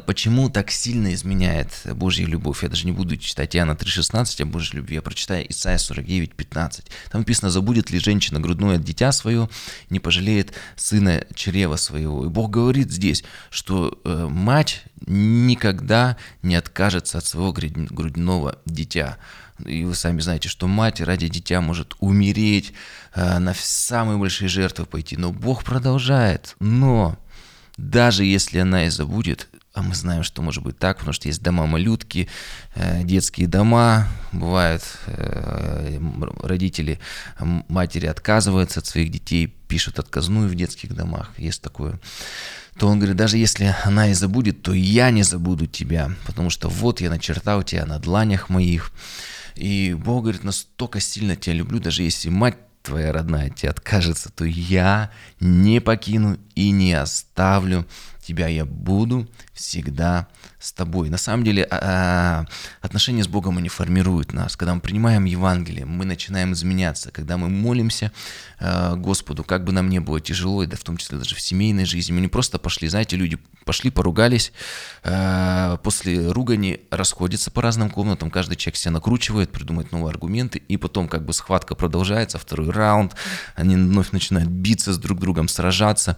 почему 0.05 0.49
так 0.49 0.71
сильно 0.71 1.13
изменяет 1.13 1.69
Божья 1.85 2.25
любовь? 2.25 2.63
Я 2.63 2.69
даже 2.69 2.85
не 2.85 2.91
буду 2.91 3.17
читать 3.17 3.55
Иоанна 3.55 3.71
3,16 3.71 4.43
о 4.43 4.45
Божьей 4.45 4.77
любви, 4.77 4.95
я 4.95 5.01
прочитаю 5.01 5.49
Исайя 5.49 5.77
49,15. 5.77 6.83
Там 7.09 7.21
написано, 7.21 7.49
забудет 7.49 7.89
ли 7.89 7.99
женщина 7.99 8.39
грудное 8.39 8.77
дитя 8.77 9.11
свое, 9.11 9.49
не 9.89 9.99
пожалеет 9.99 10.53
сына 10.75 11.25
чрева 11.35 11.77
своего. 11.77 12.25
И 12.25 12.29
Бог 12.29 12.51
говорит 12.51 12.91
здесь, 12.91 13.23
что 13.49 13.99
э, 14.03 14.27
мать 14.29 14.83
никогда 15.05 16.17
не 16.41 16.55
откажется 16.55 17.17
от 17.17 17.25
своего 17.25 17.53
грудного 17.53 18.59
дитя. 18.65 19.17
И 19.65 19.83
вы 19.83 19.95
сами 19.95 20.21
знаете, 20.21 20.49
что 20.49 20.67
мать 20.67 21.01
ради 21.01 21.27
дитя 21.27 21.61
может 21.61 21.95
умереть, 21.99 22.73
э, 23.13 23.39
на 23.39 23.53
самые 23.53 24.17
большие 24.17 24.49
жертвы 24.49 24.85
пойти. 24.85 25.17
Но 25.17 25.31
Бог 25.31 25.63
продолжает. 25.63 26.55
Но 26.59 27.17
даже 27.77 28.25
если 28.25 28.59
она 28.59 28.85
и 28.85 28.89
забудет, 28.89 29.47
а 29.73 29.81
мы 29.81 29.95
знаем, 29.95 30.23
что 30.23 30.41
может 30.41 30.63
быть 30.63 30.77
так, 30.77 30.97
потому 30.97 31.13
что 31.13 31.29
есть 31.29 31.41
дома-малютки, 31.41 32.27
э, 32.75 33.03
детские 33.03 33.47
дома, 33.47 34.07
бывает, 34.33 34.83
э, 35.07 35.97
родители, 36.43 36.99
матери 37.39 38.07
отказываются 38.07 38.81
от 38.81 38.85
своих 38.85 39.11
детей, 39.11 39.47
пишут 39.47 39.99
отказную 39.99 40.49
в 40.49 40.55
детских 40.55 40.93
домах, 40.93 41.31
есть 41.37 41.61
такое. 41.61 41.99
То 42.77 42.87
он 42.87 42.99
говорит, 42.99 43.15
даже 43.15 43.37
если 43.37 43.73
она 43.83 44.09
и 44.09 44.13
забудет, 44.13 44.61
то 44.61 44.73
я 44.73 45.09
не 45.11 45.23
забуду 45.23 45.67
тебя, 45.67 46.11
потому 46.25 46.49
что 46.49 46.67
вот 46.67 46.99
я 46.99 47.09
начертал 47.09 47.63
тебя 47.63 47.85
на 47.85 47.99
дланях 47.99 48.49
моих. 48.49 48.91
И 49.55 49.93
Бог 49.93 50.23
говорит, 50.23 50.43
настолько 50.43 50.99
сильно 50.99 51.35
тебя 51.35 51.55
люблю, 51.55 51.79
даже 51.79 52.03
если 52.03 52.29
мать 52.29 52.57
твоя 52.83 53.11
родная 53.11 53.49
тебе 53.49 53.69
откажется, 53.69 54.31
то 54.31 54.43
я 54.43 55.11
не 55.39 55.79
покину 55.79 56.37
и 56.55 56.71
не 56.71 56.93
оставлю 56.93 57.85
тебя 58.21 58.47
я 58.47 58.65
буду 58.65 59.27
всегда 59.53 60.27
с 60.59 60.71
тобой. 60.71 61.09
На 61.09 61.17
самом 61.17 61.43
деле 61.43 61.67
а, 61.69 62.45
отношения 62.81 63.23
с 63.23 63.27
Богом, 63.27 63.57
они 63.57 63.69
формируют 63.69 64.33
нас. 64.33 64.55
Когда 64.55 64.75
мы 64.75 64.81
принимаем 64.81 65.25
Евангелие, 65.25 65.85
мы 65.85 66.05
начинаем 66.05 66.53
изменяться. 66.53 67.11
Когда 67.11 67.37
мы 67.37 67.49
молимся 67.49 68.11
а, 68.59 68.95
Господу, 68.95 69.43
как 69.43 69.63
бы 69.63 69.71
нам 69.71 69.89
не 69.89 69.99
было 69.99 70.21
тяжело, 70.21 70.65
да 70.65 70.77
в 70.77 70.83
том 70.83 70.97
числе 70.97 71.17
даже 71.17 71.35
в 71.35 71.41
семейной 71.41 71.85
жизни, 71.85 72.13
мы 72.13 72.21
не 72.21 72.27
просто 72.27 72.59
пошли, 72.59 72.87
знаете, 72.87 73.15
люди 73.15 73.39
пошли, 73.65 73.89
поругались, 73.89 74.53
а, 75.03 75.77
после 75.77 76.31
ругани 76.31 76.81
расходятся 76.91 77.51
по 77.51 77.61
разным 77.61 77.89
комнатам, 77.89 78.29
каждый 78.29 78.55
человек 78.55 78.77
себя 78.77 78.91
накручивает, 78.91 79.51
придумывает 79.51 79.91
новые 79.91 80.11
аргументы, 80.11 80.59
и 80.59 80.77
потом 80.77 81.07
как 81.07 81.25
бы 81.25 81.33
схватка 81.33 81.75
продолжается, 81.75 82.37
второй 82.37 82.69
раунд, 82.69 83.15
они 83.55 83.75
вновь 83.75 84.11
начинают 84.11 84.49
биться 84.49 84.93
с 84.93 84.97
друг 84.97 85.19
другом, 85.19 85.47
сражаться. 85.47 86.17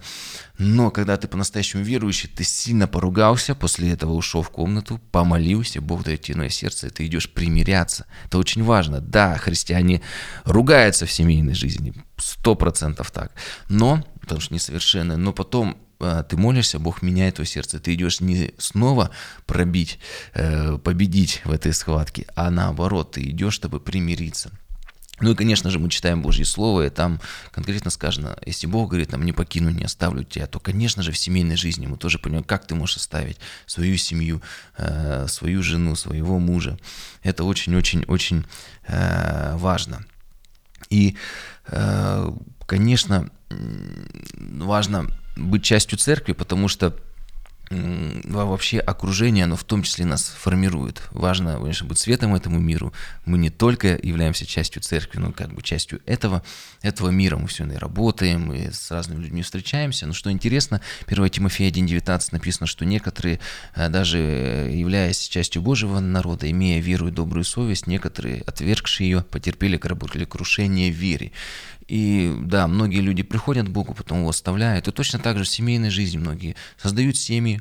Но 0.58 0.90
когда 0.90 1.16
ты 1.16 1.26
по-настоящему 1.26 1.82
верующий, 1.82 2.28
ты 2.28 2.44
сильно 2.44 2.86
поругался, 2.86 3.54
после 3.54 3.90
этого 3.90 4.12
ушел 4.12 4.42
в 4.42 4.50
комнату, 4.50 5.00
помолился, 5.10 5.80
Бог 5.80 6.04
дает 6.04 6.22
тебе 6.22 6.48
сердце, 6.48 6.86
и 6.86 6.90
ты 6.90 7.06
идешь 7.06 7.30
примиряться. 7.30 8.06
Это 8.26 8.38
очень 8.38 8.62
важно. 8.62 9.00
Да, 9.00 9.36
христиане 9.36 10.00
ругаются 10.44 11.06
в 11.06 11.12
семейной 11.12 11.54
жизни, 11.54 11.92
сто 12.18 12.54
процентов 12.54 13.10
так. 13.10 13.32
Но, 13.68 14.04
потому 14.20 14.40
что 14.40 14.54
несовершенны, 14.54 15.16
но 15.16 15.32
потом 15.32 15.76
а, 16.00 16.22
ты 16.22 16.36
молишься, 16.36 16.78
Бог 16.78 17.02
меняет 17.02 17.36
твое 17.36 17.48
сердце. 17.48 17.80
Ты 17.80 17.94
идешь 17.94 18.20
не 18.20 18.54
снова 18.58 19.10
пробить, 19.46 19.98
э, 20.34 20.78
победить 20.78 21.40
в 21.44 21.52
этой 21.52 21.72
схватке, 21.72 22.26
а 22.34 22.50
наоборот, 22.50 23.12
ты 23.12 23.22
идешь, 23.22 23.54
чтобы 23.54 23.80
примириться. 23.80 24.50
Ну 25.24 25.30
и, 25.30 25.34
конечно 25.34 25.70
же, 25.70 25.78
мы 25.78 25.88
читаем 25.88 26.20
Божье 26.20 26.44
Слово, 26.44 26.84
и 26.84 26.90
там 26.90 27.18
конкретно 27.50 27.90
сказано, 27.90 28.36
если 28.44 28.66
Бог 28.66 28.90
говорит 28.90 29.10
нам, 29.10 29.24
не 29.24 29.32
покину, 29.32 29.70
не 29.70 29.84
оставлю 29.84 30.22
тебя, 30.22 30.46
то, 30.46 30.60
конечно 30.60 31.02
же, 31.02 31.12
в 31.12 31.16
семейной 31.16 31.56
жизни 31.56 31.86
мы 31.86 31.96
тоже 31.96 32.18
понимаем, 32.18 32.44
как 32.44 32.66
ты 32.66 32.74
можешь 32.74 32.98
оставить 32.98 33.38
свою 33.64 33.96
семью, 33.96 34.42
э, 34.76 35.26
свою 35.28 35.62
жену, 35.62 35.96
своего 35.96 36.38
мужа. 36.38 36.78
Это 37.22 37.44
очень-очень-очень 37.44 38.44
э, 38.86 39.56
важно. 39.56 40.04
И, 40.90 41.16
э, 41.68 42.30
конечно, 42.66 43.30
важно 43.48 45.06
быть 45.36 45.64
частью 45.64 45.96
церкви, 45.96 46.34
потому 46.34 46.68
что 46.68 46.94
вообще 47.70 48.78
окружение, 48.78 49.44
оно 49.44 49.56
в 49.56 49.64
том 49.64 49.82
числе 49.82 50.04
нас 50.04 50.34
формирует. 50.38 51.02
Важно, 51.10 51.58
конечно, 51.58 51.86
быть 51.86 51.98
светом 51.98 52.34
этому 52.34 52.58
миру. 52.58 52.92
Мы 53.24 53.38
не 53.38 53.50
только 53.50 53.98
являемся 54.02 54.46
частью 54.46 54.82
церкви, 54.82 55.18
но 55.18 55.32
как 55.32 55.52
бы 55.52 55.62
частью 55.62 56.00
этого, 56.06 56.42
этого 56.82 57.08
мира. 57.10 57.36
Мы 57.36 57.48
все 57.48 57.64
и 57.64 57.76
работаем, 57.76 58.46
мы 58.46 58.70
с 58.72 58.90
разными 58.90 59.22
людьми 59.22 59.42
встречаемся. 59.42 60.06
Но 60.06 60.12
что 60.12 60.30
интересно, 60.30 60.80
1 61.06 61.30
Тимофея 61.30 61.70
1.19 61.70 62.28
написано, 62.32 62.66
что 62.66 62.84
некоторые, 62.84 63.40
э, 63.74 63.88
даже 63.88 64.18
являясь 64.18 65.28
частью 65.28 65.62
Божьего 65.62 66.00
народа, 66.00 66.50
имея 66.50 66.80
веру 66.80 67.08
и 67.08 67.12
добрую 67.12 67.44
совесть, 67.44 67.86
некоторые, 67.86 68.42
отвергшие 68.42 69.10
ее, 69.10 69.22
потерпели 69.22 69.76
крушение 70.24 70.92
в 70.92 70.96
вере. 70.96 71.32
И 71.88 72.34
да, 72.40 72.66
многие 72.66 73.00
люди 73.00 73.22
приходят 73.22 73.68
к 73.68 73.70
Богу, 73.70 73.94
потом 73.94 74.20
его 74.20 74.30
оставляют. 74.30 74.88
И 74.88 74.92
точно 74.92 75.18
так 75.18 75.38
же 75.38 75.44
в 75.44 75.48
семейной 75.48 75.90
жизни 75.90 76.18
многие 76.18 76.56
создают 76.76 77.16
семьи, 77.16 77.60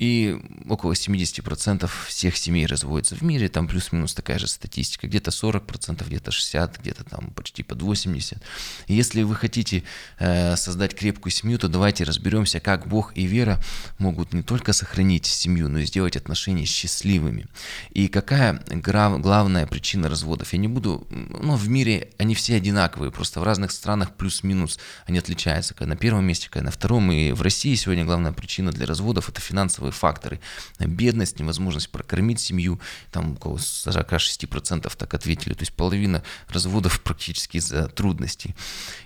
и 0.00 0.40
около 0.66 0.92
70% 0.92 1.88
всех 2.08 2.36
семей 2.38 2.64
разводятся 2.64 3.16
в 3.16 3.22
мире, 3.22 3.50
там 3.50 3.68
плюс-минус 3.68 4.14
такая 4.14 4.38
же 4.38 4.48
статистика, 4.48 5.06
где-то 5.06 5.30
40%, 5.30 6.06
где-то 6.06 6.30
60%, 6.30 6.80
где-то 6.80 7.04
там 7.04 7.30
почти 7.36 7.62
под 7.62 7.82
80%. 7.82 8.38
И 8.86 8.94
если 8.94 9.22
вы 9.22 9.36
хотите 9.36 9.82
э, 10.18 10.56
создать 10.56 10.94
крепкую 10.94 11.30
семью, 11.30 11.58
то 11.58 11.68
давайте 11.68 12.04
разберемся, 12.04 12.60
как 12.60 12.88
Бог 12.88 13.14
и 13.14 13.26
вера 13.26 13.62
могут 13.98 14.32
не 14.32 14.42
только 14.42 14.72
сохранить 14.72 15.26
семью, 15.26 15.68
но 15.68 15.80
и 15.80 15.84
сделать 15.84 16.16
отношения 16.16 16.64
счастливыми. 16.64 17.46
И 17.90 18.08
какая 18.08 18.62
грав, 18.68 19.20
главная 19.20 19.66
причина 19.66 20.08
разводов? 20.08 20.54
Я 20.54 20.60
не 20.60 20.68
буду, 20.68 21.06
ну, 21.10 21.56
в 21.56 21.68
мире 21.68 22.08
они 22.16 22.34
все 22.34 22.56
одинаковые, 22.56 23.12
просто 23.12 23.40
в 23.40 23.42
разных 23.42 23.70
странах 23.70 24.16
плюс-минус 24.16 24.78
они 25.04 25.18
отличаются. 25.18 25.74
Когда 25.74 25.90
на 25.90 25.96
первом 25.96 26.24
месте, 26.24 26.48
когда 26.48 26.64
на 26.64 26.70
втором, 26.70 27.12
и 27.12 27.32
в 27.32 27.42
России 27.42 27.74
сегодня 27.74 28.06
главная 28.06 28.32
причина 28.32 28.72
для 28.72 28.86
разводов– 28.86 29.28
это 29.28 29.42
финансовые 29.42 29.89
финансовые 29.90 29.92
факторы. 29.92 30.40
Бедность, 30.78 31.38
невозможность 31.38 31.90
прокормить 31.90 32.40
семью, 32.40 32.80
там 33.10 33.32
около 33.32 33.56
46% 33.56 34.92
так 34.96 35.14
ответили, 35.14 35.54
то 35.54 35.62
есть 35.62 35.72
половина 35.72 36.22
разводов 36.48 37.00
практически 37.04 37.58
из-за 37.58 37.88
трудностей. 37.88 38.54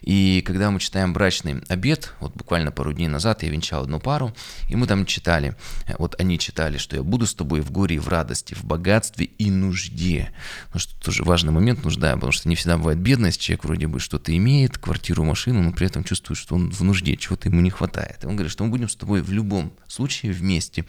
И 0.02 0.42
когда 0.46 0.70
мы 0.70 0.80
читаем 0.80 1.12
брачный 1.12 1.62
обед, 1.68 2.12
вот 2.20 2.34
буквально 2.34 2.70
пару 2.70 2.92
дней 2.92 3.08
назад 3.08 3.42
я 3.42 3.50
венчал 3.50 3.82
одну 3.82 4.00
пару, 4.00 4.34
и 4.70 4.76
мы 4.76 4.86
там 4.86 5.06
читали, 5.06 5.56
вот 5.98 6.20
они 6.20 6.38
читали, 6.38 6.78
что 6.78 6.96
я 6.96 7.02
буду 7.02 7.26
с 7.26 7.34
тобой 7.34 7.60
в 7.60 7.70
горе 7.70 7.96
и 7.96 7.98
в 7.98 8.08
радости, 8.08 8.54
в 8.54 8.64
богатстве 8.64 9.26
и 9.26 9.50
нужде. 9.50 10.30
Ну 10.72 10.80
что 10.80 10.94
тоже 11.00 11.24
важный 11.24 11.52
момент, 11.52 11.84
нужда, 11.84 12.14
потому 12.14 12.32
что 12.32 12.48
не 12.48 12.54
всегда 12.54 12.76
бывает 12.76 12.98
бедность, 12.98 13.40
человек 13.40 13.64
вроде 13.64 13.86
бы 13.86 14.00
что-то 14.00 14.36
имеет, 14.36 14.78
квартиру, 14.78 15.24
машину, 15.24 15.62
но 15.62 15.72
при 15.72 15.86
этом 15.86 16.04
чувствует, 16.04 16.38
что 16.38 16.54
он 16.54 16.70
в 16.70 16.82
нужде, 16.82 17.16
чего-то 17.16 17.48
ему 17.48 17.60
не 17.60 17.70
хватает. 17.70 18.24
И 18.24 18.26
он 18.26 18.36
говорит, 18.36 18.52
что 18.52 18.64
мы 18.64 18.70
будем 18.70 18.88
с 18.88 18.96
тобой 18.96 19.22
в 19.22 19.32
любом 19.32 19.72
случае 19.94 20.32
вместе 20.32 20.73
месте. 20.74 20.84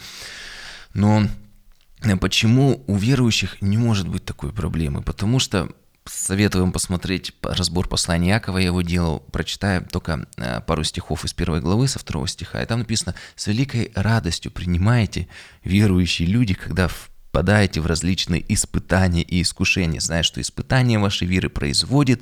Но 0.93 1.28
э, 2.04 2.15
почему 2.17 2.84
у 2.88 2.95
верующих 2.95 3.62
не 3.62 3.78
может 3.78 4.08
быть 4.08 4.26
такой 4.26 4.52
проблемы? 4.52 5.02
Потому 5.02 5.39
что 5.39 5.69
Советую 6.08 6.65
вам 6.65 6.71
посмотреть 6.71 7.34
разбор 7.41 7.88
послания 7.88 8.36
Якова, 8.36 8.60
я 8.60 8.67
его 8.67 8.84
делал, 8.84 9.21
прочитаю 9.32 9.84
только 9.91 10.28
э, 10.38 10.62
пару 10.62 10.84
стихов 10.84 11.26
из 11.26 11.34
первой 11.34 11.62
главы, 11.62 11.88
со 11.88 11.98
второго 11.98 12.28
стиха, 12.28 12.62
и 12.62 12.65
там 12.67 12.78
написано 12.78 13.15
«С 13.36 13.48
великой 13.48 13.91
радостью 13.95 14.52
принимаете, 14.52 15.28
верующие 15.63 16.28
люди, 16.28 16.54
когда 16.54 16.89
впадаете 16.89 17.82
в 17.82 17.88
различные 17.88 18.45
испытания 18.54 19.24
и 19.24 19.41
искушения, 19.41 20.00
зная, 20.00 20.21
что 20.21 20.39
испытание 20.39 21.00
вашей 21.00 21.26
веры 21.26 21.50
производит 21.50 22.21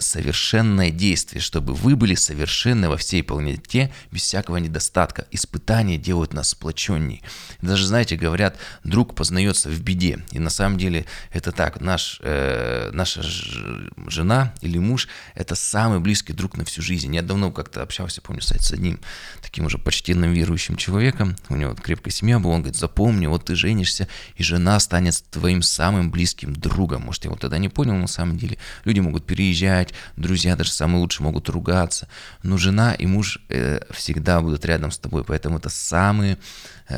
совершенное 0.00 0.90
действие, 0.90 1.40
чтобы 1.40 1.74
вы 1.74 1.96
были 1.96 2.14
совершенны 2.14 2.88
во 2.88 2.96
всей 2.96 3.22
полноте, 3.22 3.92
без 4.10 4.22
всякого 4.22 4.56
недостатка. 4.56 5.26
Испытания 5.30 5.98
делают 5.98 6.32
нас 6.32 6.50
сплоченней. 6.50 7.22
Даже, 7.60 7.86
знаете, 7.86 8.16
говорят, 8.16 8.56
друг 8.82 9.14
познается 9.14 9.68
в 9.68 9.80
беде. 9.80 10.20
И 10.32 10.38
на 10.38 10.50
самом 10.50 10.78
деле 10.78 11.04
это 11.32 11.52
так. 11.52 11.80
Наш, 11.80 12.18
э, 12.22 12.90
наша 12.92 13.22
жена 14.08 14.54
или 14.62 14.78
муж– 14.78 15.08
это 15.34 15.54
самый 15.54 16.00
близкий 16.00 16.32
друг 16.32 16.56
на 16.56 16.64
всю 16.64 16.80
жизнь. 16.82 17.14
Я 17.14 17.22
давно 17.22 17.50
как-то 17.50 17.82
общался, 17.82 18.22
помню, 18.22 18.40
с 18.42 18.72
одним 18.72 19.00
таким 19.42 19.66
уже 19.66 19.78
почтенным 19.78 20.32
верующим 20.32 20.76
человеком. 20.76 21.36
У 21.48 21.56
него 21.56 21.74
крепкая 21.74 22.12
семья 22.12 22.38
была. 22.38 22.54
Он 22.54 22.60
говорит, 22.62 22.78
запомни, 22.78 23.26
вот 23.26 23.44
ты 23.46 23.54
женишься, 23.54 24.08
и 24.36 24.42
жена 24.42 24.80
станет 24.80 25.22
твоим 25.30 25.62
самым 25.62 26.10
близким 26.10 26.54
другом. 26.54 27.02
Может, 27.02 27.24
я 27.24 27.30
вот 27.30 27.40
тогда 27.40 27.58
не 27.58 27.68
понял, 27.68 27.94
на 27.94 28.06
самом 28.06 28.38
деле. 28.38 28.58
Люди 28.84 29.00
могут 29.00 29.26
переезжать, 29.26 29.73
кричать, 29.74 29.94
друзья 30.16 30.56
даже 30.56 30.70
самые 30.70 31.00
лучшие 31.00 31.24
могут 31.24 31.48
ругаться, 31.48 32.08
но 32.42 32.56
жена 32.56 32.94
и 32.94 33.06
муж 33.06 33.40
э, 33.48 33.80
всегда 33.90 34.40
будут 34.40 34.64
рядом 34.64 34.90
с 34.90 34.98
тобой, 34.98 35.24
поэтому 35.24 35.58
это 35.58 35.68
самые 35.68 36.38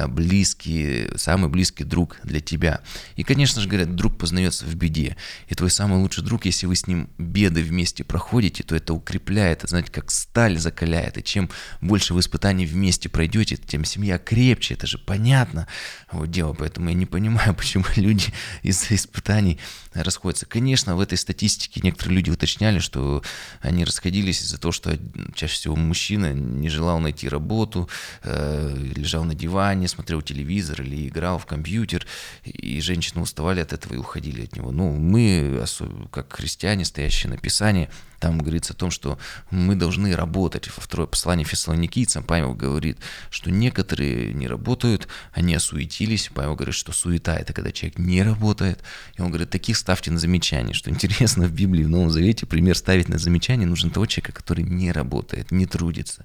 близкий, 0.08 1.08
самый 1.16 1.48
близкий 1.48 1.84
друг 1.84 2.18
для 2.24 2.40
тебя. 2.40 2.80
И, 3.16 3.22
конечно 3.22 3.60
же, 3.60 3.68
говорят, 3.68 3.94
друг 3.94 4.18
познается 4.18 4.64
в 4.64 4.74
беде. 4.74 5.16
И 5.48 5.54
твой 5.54 5.70
самый 5.70 5.98
лучший 5.98 6.24
друг, 6.24 6.44
если 6.44 6.66
вы 6.66 6.76
с 6.76 6.86
ним 6.86 7.08
беды 7.18 7.62
вместе 7.62 8.04
проходите, 8.04 8.62
то 8.62 8.74
это 8.74 8.94
укрепляет, 8.94 9.58
это, 9.58 9.68
знаете, 9.68 9.92
как 9.92 10.10
сталь 10.10 10.58
закаляет. 10.58 11.18
И 11.18 11.22
чем 11.22 11.50
больше 11.80 12.14
вы 12.14 12.20
испытаний 12.20 12.66
вместе 12.66 13.08
пройдете, 13.08 13.56
тем 13.56 13.84
семья 13.84 14.18
крепче. 14.18 14.74
Это 14.74 14.86
же 14.86 14.98
понятно 14.98 15.66
вот 16.10 16.30
дело. 16.30 16.52
Поэтому 16.52 16.88
я 16.88 16.94
не 16.94 17.06
понимаю, 17.06 17.54
почему 17.56 17.84
люди 17.96 18.32
из-за 18.62 18.94
испытаний 18.94 19.58
расходятся. 19.94 20.46
Конечно, 20.46 20.96
в 20.96 21.00
этой 21.00 21.18
статистике 21.18 21.80
некоторые 21.82 22.16
люди 22.16 22.30
уточняли, 22.30 22.78
что 22.78 23.22
они 23.60 23.84
расходились 23.84 24.42
из-за 24.42 24.58
того, 24.58 24.72
что 24.72 24.98
чаще 25.34 25.54
всего 25.54 25.76
мужчина 25.76 26.32
не 26.32 26.68
желал 26.68 26.98
найти 26.98 27.28
работу, 27.28 27.88
э, 28.22 28.92
лежал 28.96 29.24
на 29.24 29.34
диване, 29.34 29.75
не 29.76 29.88
смотрел 29.88 30.22
телевизор 30.22 30.82
или 30.82 31.08
играл 31.08 31.38
в 31.38 31.46
компьютер, 31.46 32.06
и 32.44 32.80
женщины 32.80 33.22
уставали 33.22 33.60
от 33.60 33.72
этого 33.72 33.94
и 33.94 33.98
уходили 33.98 34.44
от 34.44 34.56
него. 34.56 34.70
Ну, 34.70 34.94
мы, 34.96 35.64
как 36.10 36.32
христиане, 36.32 36.84
стоящие 36.84 37.30
на 37.30 37.38
Писании, 37.38 37.88
там 38.18 38.38
говорится 38.38 38.72
о 38.72 38.76
том, 38.76 38.90
что 38.90 39.18
мы 39.50 39.74
должны 39.74 40.16
работать. 40.16 40.68
Во 40.74 40.80
второе 40.80 41.06
послание 41.06 41.44
фессалоникийцам 41.44 42.24
Павел 42.24 42.54
говорит, 42.54 42.98
что 43.30 43.50
некоторые 43.50 44.32
не 44.32 44.48
работают, 44.48 45.06
они 45.32 45.54
осуетились. 45.54 46.30
Павел 46.34 46.54
говорит, 46.54 46.74
что 46.74 46.92
суета– 46.92 47.36
это 47.38 47.52
когда 47.52 47.72
человек 47.72 47.98
не 47.98 48.22
работает. 48.22 48.80
И 49.16 49.20
он 49.20 49.28
говорит, 49.28 49.50
таких 49.50 49.76
ставьте 49.76 50.10
на 50.10 50.18
замечание. 50.18 50.74
Что 50.74 50.90
интересно, 50.90 51.46
в 51.46 51.52
Библии, 51.52 51.84
в 51.84 51.90
Новом 51.90 52.10
Завете 52.10 52.46
пример 52.46 52.76
ставить 52.76 53.08
на 53.08 53.18
замечание 53.18 53.66
нужен 53.66 53.90
того 53.90 54.06
человека, 54.06 54.32
который 54.32 54.64
не 54.64 54.92
работает, 54.92 55.50
не 55.50 55.66
трудится. 55.66 56.24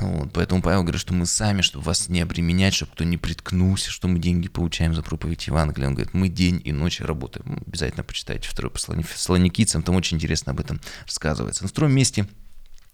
Вот, 0.00 0.32
поэтому 0.32 0.62
Павел 0.62 0.82
говорит, 0.82 1.00
что 1.00 1.12
мы 1.12 1.26
сами, 1.26 1.60
чтобы 1.60 1.84
вас 1.84 2.08
не 2.08 2.20
обременять, 2.20 2.74
чтобы 2.74 2.92
кто 2.92 3.04
не 3.04 3.16
приткнулся, 3.16 3.90
что 3.90 4.06
мы 4.08 4.18
деньги 4.18 4.48
получаем 4.48 4.94
за 4.94 5.02
проповедь 5.02 5.46
Евангелия. 5.46 5.88
Он 5.88 5.94
говорит, 5.94 6.14
мы 6.14 6.28
день 6.28 6.60
и 6.64 6.72
ночь 6.72 7.00
работаем. 7.00 7.62
Обязательно 7.66 8.04
почитайте 8.04 8.48
второе 8.48 8.70
послание 8.70 9.04
Фессалоникийцам, 9.04 9.82
там 9.82 9.96
очень 9.96 10.16
интересно 10.16 10.52
об 10.52 10.60
этом 10.60 10.80
рассказывается. 11.06 11.64
На 11.64 11.68
втором 11.68 11.92
месте 11.92 12.28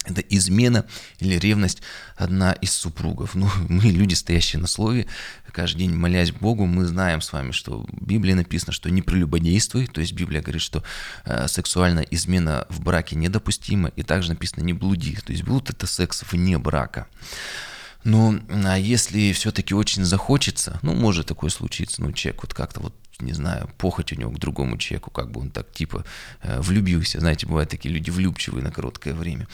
это 0.04 0.20
измена 0.20 0.86
или 1.18 1.36
ревность 1.36 1.82
одна 2.16 2.52
из 2.52 2.72
супругов. 2.72 3.34
Ну, 3.34 3.50
мы 3.68 3.84
люди, 3.84 4.14
стоящие 4.14 4.60
на 4.60 4.66
слове, 4.66 5.06
каждый 5.52 5.78
день 5.78 5.94
молясь 5.94 6.32
Богу, 6.32 6.66
мы 6.66 6.84
знаем 6.84 7.20
с 7.20 7.32
вами, 7.32 7.52
что 7.52 7.86
в 7.88 8.04
Библии 8.04 8.32
написано, 8.32 8.72
что 8.72 8.90
не 8.90 9.02
прелюбодействуй, 9.02 9.86
то 9.86 10.00
есть 10.00 10.12
Библия 10.12 10.42
говорит, 10.42 10.62
что 10.62 10.82
э, 11.24 11.46
сексуальная 11.48 12.06
измена 12.10 12.66
в 12.68 12.80
браке 12.80 13.16
недопустима, 13.16 13.88
и 13.90 14.02
также 14.02 14.30
написано 14.30 14.64
не 14.64 14.72
блуди, 14.72 15.16
то 15.16 15.32
есть 15.32 15.44
блуд 15.44 15.70
это 15.70 15.86
секс 15.86 16.24
вне 16.30 16.58
брака. 16.58 17.06
Но 18.02 18.38
а 18.50 18.76
если 18.76 19.32
все-таки 19.32 19.72
очень 19.74 20.04
захочется, 20.04 20.78
ну, 20.82 20.92
может 20.92 21.26
такое 21.26 21.48
случиться, 21.48 22.02
ну, 22.02 22.12
человек 22.12 22.42
вот 22.42 22.52
как-то 22.52 22.80
вот 22.80 22.94
не 23.20 23.33
знаю, 23.33 23.70
похоть 23.79 24.12
у 24.12 24.16
него 24.16 24.31
к 24.31 24.38
другому 24.38 24.77
человеку, 24.79 25.11
как 25.11 25.31
бы 25.31 25.40
он 25.40 25.50
так 25.50 25.72
типа 25.72 26.05
э, 26.42 26.61
влюбился, 26.61 27.20
знаете, 27.20 27.46
бывают 27.46 27.70
такие 27.70 27.94
люди 27.94 28.11
влюбчивые 28.11 28.62
на 28.62 28.70
короткое 28.70 29.14
время, 29.14 29.46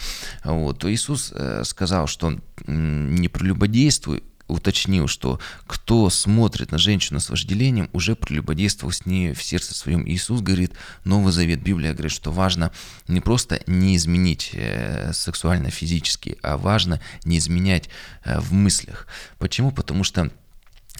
вот, 0.44 0.78
то 0.78 0.92
Иисус 0.92 1.32
э, 1.34 1.62
сказал, 1.64 2.06
что 2.06 2.38
не 2.66 3.28
прелюбодействуй, 3.28 4.22
уточнил, 4.46 5.06
что 5.06 5.38
кто 5.68 6.10
смотрит 6.10 6.72
на 6.72 6.78
женщину 6.78 7.20
с 7.20 7.30
вожделением, 7.30 7.88
уже 7.92 8.16
прелюбодействовал 8.16 8.92
с 8.92 9.06
ней 9.06 9.32
в 9.32 9.42
сердце 9.44 9.74
своем. 9.74 10.04
Иисус 10.08 10.40
говорит, 10.40 10.72
Новый 11.04 11.32
Завет, 11.32 11.62
Библия 11.62 11.92
говорит, 11.92 12.10
что 12.10 12.32
важно 12.32 12.72
не 13.06 13.20
просто 13.20 13.62
не 13.68 13.94
изменить 13.94 14.50
э, 14.54 15.12
сексуально-физически, 15.12 16.36
а 16.42 16.56
важно 16.56 17.00
не 17.24 17.38
изменять 17.38 17.90
в 18.24 18.52
мыслях. 18.52 19.06
Почему? 19.38 19.70
Потому 19.70 20.02
что 20.02 20.30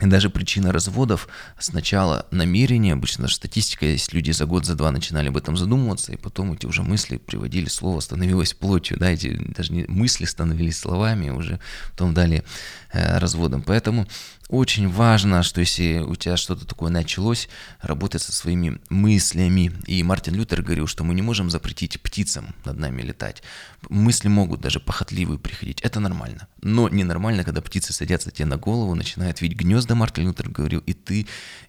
и 0.01 0.07
даже 0.07 0.31
причина 0.31 0.73
разводов 0.73 1.29
сначала 1.59 2.27
намерение, 2.31 2.95
обычно 2.95 3.23
даже 3.23 3.35
статистика 3.35 3.85
есть, 3.87 4.13
люди 4.13 4.31
за 4.31 4.47
год, 4.47 4.65
за 4.65 4.75
два 4.75 4.91
начинали 4.91 5.29
об 5.29 5.37
этом 5.37 5.57
задумываться, 5.57 6.13
и 6.13 6.17
потом 6.17 6.53
эти 6.53 6.67
уже 6.67 6.83
мысли 6.83 7.19
приводили, 7.19 7.69
слово 7.69 8.01
становилось 8.01 8.55
плотью, 8.55 8.99
да, 8.99 9.11
эти 9.11 9.37
даже 9.55 9.73
не 9.73 9.85
мысли 9.89 10.25
становились 10.25 10.79
словами, 10.79 11.31
уже 11.31 11.61
потом 11.91 12.15
дали 12.15 12.45
э, 12.93 13.19
разводом. 13.19 13.63
Поэтому 13.63 14.07
очень 14.51 14.89
важно, 14.89 15.45
что 15.45 15.61
если 15.61 15.99
у 15.99 16.17
тебя 16.17 16.37
что-то 16.37 16.67
такое 16.67 16.91
началось, 16.91 17.49
работать 17.81 18.23
со 18.23 18.33
своими 18.33 18.81
мыслями. 18.89 19.73
И 19.87 20.03
Мартин 20.03 20.35
Лютер 20.35 20.63
говорил, 20.63 20.89
что 20.89 21.05
мы 21.05 21.15
не 21.15 21.23
можем 21.23 21.51
запретить 21.51 22.01
птицам 22.01 22.55
над 22.65 22.77
нами 22.77 23.03
летать. 23.03 23.45
Мысли 23.89 24.27
могут 24.27 24.61
даже 24.61 24.81
похотливые 24.81 25.39
приходить. 25.39 25.81
Это 25.83 26.01
нормально. 26.01 26.49
Но 26.63 26.89
ненормально, 26.89 27.45
когда 27.45 27.61
птицы 27.61 27.93
садятся 27.93 28.33
тебе 28.33 28.47
на 28.47 28.57
голову, 28.57 28.95
начинают 28.97 29.41
видеть 29.41 29.57
гнезда, 29.57 29.95
Мартин 29.95 30.27
Лютер 30.27 30.49
говорил, 30.51 30.81
и 30.81 30.95
ты 30.95 31.29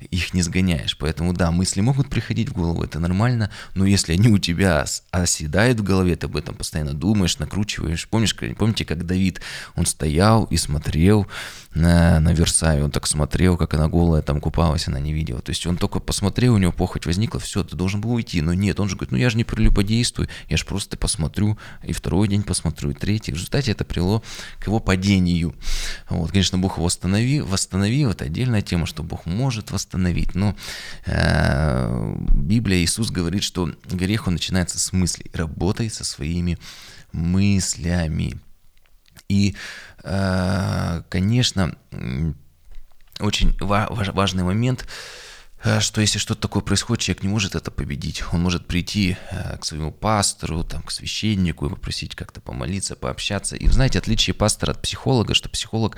их 0.09 0.33
не 0.33 0.41
сгоняешь. 0.41 0.97
Поэтому 0.97 1.33
да, 1.33 1.51
мысли 1.51 1.81
могут 1.81 2.09
приходить 2.09 2.49
в 2.49 2.53
голову, 2.53 2.83
это 2.83 2.99
нормально. 2.99 3.51
Но 3.75 3.85
если 3.85 4.13
они 4.13 4.27
у 4.29 4.39
тебя 4.39 4.85
оседают 5.11 5.79
в 5.79 5.83
голове, 5.83 6.15
ты 6.15 6.25
об 6.25 6.35
этом 6.35 6.55
постоянно 6.55 6.93
думаешь, 6.93 7.37
накручиваешь. 7.37 8.07
Помнишь, 8.07 8.35
помните, 8.57 8.85
как 8.85 9.05
Давид, 9.05 9.39
он 9.75 9.85
стоял 9.85 10.45
и 10.45 10.57
смотрел 10.57 11.27
на, 11.73 12.19
на 12.19 12.33
Версаве, 12.71 12.83
он 12.83 12.91
так 12.91 13.07
смотрел, 13.07 13.57
как 13.57 13.73
она 13.73 13.87
голая 13.87 14.21
там 14.21 14.39
купалась, 14.39 14.87
она 14.87 14.99
не 14.99 15.13
видела. 15.13 15.41
То 15.41 15.51
есть 15.51 15.65
он 15.65 15.77
только 15.77 15.99
посмотрел, 15.99 16.55
у 16.55 16.57
него 16.57 16.71
похоть 16.71 17.05
возникла, 17.05 17.39
все, 17.39 17.63
ты 17.63 17.75
должен 17.75 18.01
был 18.01 18.11
уйти. 18.11 18.41
Но 18.41 18.53
нет, 18.53 18.79
он 18.79 18.89
же 18.89 18.95
говорит, 18.95 19.11
ну 19.11 19.17
я 19.17 19.29
же 19.29 19.37
не 19.37 19.43
прелюбодействую, 19.43 20.29
я 20.49 20.57
же 20.57 20.65
просто 20.65 20.97
посмотрю, 20.97 21.57
и 21.83 21.93
второй 21.93 22.27
день 22.27 22.43
посмотрю, 22.43 22.91
и 22.91 22.93
третий. 22.93 23.31
В 23.31 23.35
результате 23.35 23.71
это 23.71 23.85
привело 23.85 24.23
к 24.59 24.67
его 24.67 24.79
падению. 24.79 25.55
Вот, 26.09 26.31
конечно, 26.31 26.57
Бог 26.57 26.77
его 26.77 26.85
восстановил, 26.85 27.45
восстановил, 27.45 28.11
это 28.11 28.25
отдельная 28.25 28.61
тема, 28.61 28.85
что 28.85 29.03
Бог 29.03 29.25
может 29.25 29.71
восстановить, 29.71 30.35
но 30.35 30.55
э, 31.05 32.15
Библия, 32.33 32.83
Иисус 32.83 33.11
говорит, 33.11 33.43
что 33.43 33.71
грех, 33.85 34.27
он 34.27 34.33
начинается 34.33 34.79
с 34.79 34.93
мыслей, 34.93 35.29
работай 35.33 35.89
со 35.89 36.03
своими 36.03 36.57
мыслями. 37.11 38.39
И, 39.27 39.55
э, 40.03 41.03
конечно, 41.09 41.75
очень 43.21 43.55
важный 43.59 44.43
момент– 44.43 44.85
что 45.79 46.01
если 46.01 46.17
что-то 46.17 46.41
такое 46.41 46.63
происходит, 46.63 47.03
человек 47.03 47.23
не 47.23 47.29
может 47.29 47.55
это 47.55 47.69
победить. 47.69 48.23
Он 48.31 48.41
может 48.41 48.65
прийти 48.65 49.15
э, 49.29 49.57
к 49.57 49.65
своему 49.65 49.91
пастору, 49.91 50.63
там, 50.63 50.81
к 50.81 50.91
священнику 50.91 51.67
и 51.67 51.69
попросить 51.69 52.15
как-то 52.15 52.41
помолиться, 52.41 52.95
пообщаться. 52.95 53.55
И 53.55 53.67
знаете, 53.67 53.99
отличие 53.99 54.33
пастора 54.33 54.71
от 54.71 54.81
психолога, 54.81 55.35
что 55.35 55.49
психолог, 55.49 55.97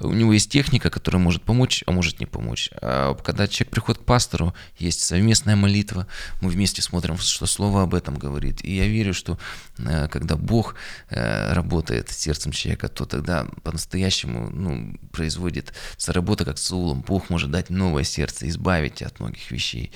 у 0.00 0.12
него 0.12 0.32
есть 0.32 0.50
техника, 0.50 0.90
которая 0.90 1.22
может 1.22 1.42
помочь, 1.42 1.84
а 1.86 1.92
может 1.92 2.18
не 2.18 2.26
помочь. 2.26 2.70
А 2.82 3.14
когда 3.14 3.46
человек 3.46 3.70
приходит 3.70 4.02
к 4.02 4.04
пастору, 4.04 4.52
есть 4.78 5.00
совместная 5.00 5.54
молитва, 5.54 6.08
мы 6.40 6.50
вместе 6.50 6.82
смотрим, 6.82 7.16
что 7.18 7.46
Слово 7.46 7.82
об 7.82 7.94
этом 7.94 8.16
говорит. 8.16 8.64
И 8.64 8.74
я 8.74 8.88
верю, 8.88 9.14
что 9.14 9.38
э, 9.78 10.08
когда 10.08 10.36
Бог 10.36 10.74
работает 11.08 12.10
с 12.10 12.16
сердцем 12.16 12.50
человека, 12.50 12.88
то 12.88 13.04
тогда 13.04 13.46
по-настоящему 13.62 14.50
ну, 14.50 14.98
производит 15.12 15.72
работа 16.08 16.44
как 16.44 16.58
с 16.58 16.64
Саулом. 16.64 17.02
Бог 17.02 17.30
может 17.30 17.50
дать 17.50 17.70
новое 17.70 18.04
сердце, 18.04 18.48
избавить 18.48 19.03
от 19.04 19.20
многих 19.20 19.50
вещей. 19.50 19.92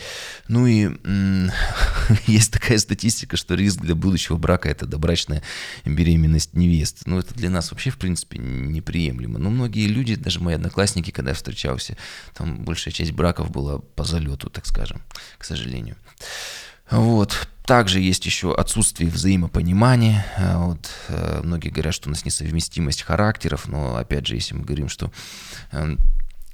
Ну 0.48 0.66
и 0.66 0.90
есть 2.26 2.52
такая 2.52 2.78
статистика, 2.78 3.36
что 3.36 3.54
риск 3.54 3.80
для 3.80 3.94
будущего 3.94 4.36
брака– 4.36 4.68
это 4.70 4.86
добрачная 4.86 5.42
беременность 5.84 6.54
невесты. 6.54 7.02
Ну, 7.06 7.18
это 7.18 7.34
для 7.34 7.50
нас 7.50 7.70
вообще, 7.70 7.90
в 7.90 7.98
принципе, 7.98 8.38
неприемлемо. 8.38 9.38
Но 9.38 9.50
многие 9.50 9.86
люди, 9.86 10.14
даже 10.14 10.40
мои 10.40 10.54
одноклассники, 10.54 11.10
когда 11.10 11.30
я 11.30 11.34
встречался, 11.34 11.96
там 12.34 12.64
большая 12.64 12.92
часть 12.92 13.12
браков 13.12 13.50
была 13.50 13.78
по 13.78 14.04
залету, 14.04 14.50
так 14.50 14.66
скажем, 14.66 15.02
к 15.38 15.44
сожалению. 15.44 15.96
Вот. 16.90 17.48
Также 17.64 18.00
есть 18.00 18.24
еще 18.24 18.54
отсутствие 18.54 19.10
взаимопонимания. 19.10 20.24
Вот. 20.38 20.90
Э, 21.08 21.42
многие 21.44 21.68
говорят, 21.68 21.92
что 21.92 22.08
у 22.08 22.12
нас 22.12 22.24
несовместимость 22.24 23.02
характеров, 23.02 23.68
но 23.68 23.96
опять 23.96 24.26
же, 24.26 24.36
если 24.36 24.54
мы 24.54 24.64
говорим, 24.64 24.88
что 24.88 25.12
эм, 25.72 25.98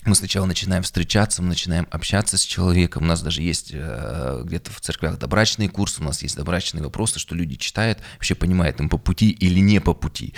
мы 0.07 0.15
сначала 0.15 0.47
начинаем 0.47 0.83
встречаться, 0.83 1.43
мы 1.43 1.49
начинаем 1.49 1.87
общаться 1.91 2.39
с 2.39 2.43
человеком. 2.43 3.05
У 3.05 3.07
нас 3.07 3.23
даже 3.23 3.43
есть 3.43 3.71
э, 3.73 4.43
где-то 4.45 4.71
в 4.71 4.81
церквях 4.81 5.19
добрачные 5.19 5.69
курсы, 5.69 6.01
у 6.01 6.05
нас 6.05 6.23
есть 6.23 6.37
добрачные 6.37 6.83
вопросы, 6.83 7.19
что 7.19 7.35
люди 7.35 7.57
читают, 7.57 8.01
вообще 8.15 8.35
понимают, 8.35 8.81
им 8.81 8.89
по 8.89 8.99
пути 8.99 9.31
или 9.31 9.61
не 9.61 9.81
по 9.81 9.95
пути 9.95 10.35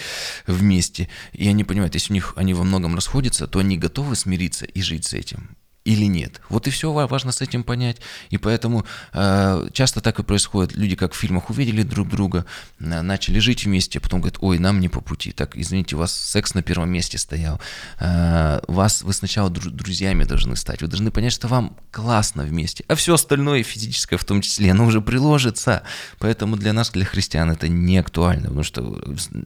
вместе. 0.47 1.09
И 1.33 1.49
они 1.49 1.65
понимают, 1.65 1.95
если 1.95 2.13
у 2.13 2.15
них 2.15 2.33
они 2.37 2.55
во 2.55 2.65
многом 2.65 2.95
расходятся, 2.95 3.47
то 3.47 3.59
они 3.59 3.77
готовы 3.77 4.17
смириться 4.17 4.65
и 4.65 4.83
жить 4.83 5.05
с 5.05 5.13
этим 5.15 5.57
или 5.87 6.05
нет. 6.05 6.41
Вот 6.49 6.67
и 6.67 6.71
все 6.71 6.93
важно 6.93 7.33
с 7.33 7.41
этим 7.41 7.63
понять. 7.63 7.99
И 8.31 8.39
поэтому 8.39 8.85
э, 9.13 9.69
часто 9.73 10.01
так 10.01 10.19
и 10.19 10.23
происходит. 10.23 10.77
Люди, 10.77 10.97
как 10.97 11.13
в 11.13 11.17
фильмах, 11.17 11.49
увидели 11.51 11.83
друг 11.83 12.09
друга, 12.09 12.45
э, 12.81 13.03
начали 13.03 13.39
жить 13.39 13.65
вместе, 13.65 13.99
а 13.99 14.03
потом 14.03 14.21
говорят, 14.21 14.39
ой, 14.41 14.59
нам 14.59 14.81
не 14.81 14.89
по 14.89 15.01
пути. 15.01 15.33
Так, 15.33 15.57
извините, 15.57 15.97
у 15.97 16.01
вас 16.01 16.13
секс 16.13 16.55
на 16.55 16.63
первом 16.63 16.91
месте 16.91 17.19
стоял. 17.19 17.61
Э, 18.01 18.61
вас, 18.67 19.03
вы 19.03 19.13
сначала 19.13 19.49
дру- 19.49 19.71
друзьями 19.71 20.25
должны 20.25 20.57
стать. 20.57 20.83
Вы 20.83 20.89
должны 20.89 21.11
понять, 21.11 21.33
что 21.33 21.47
вам 21.49 21.77
классно 21.93 22.43
вместе. 22.43 22.85
А 22.89 22.95
все 22.97 23.15
остальное, 23.15 23.63
физическое 23.63 24.17
в 24.17 24.25
том 24.25 24.41
числе, 24.41 24.73
оно 24.73 24.87
уже 24.87 25.01
приложится. 25.01 25.83
Поэтому 26.19 26.57
для 26.57 26.73
нас, 26.73 26.91
для 26.91 27.05
христиан, 27.05 27.51
это 27.51 27.69
не 27.69 27.99
актуально. 27.99 28.49
Потому 28.49 28.65
что 28.65 29.05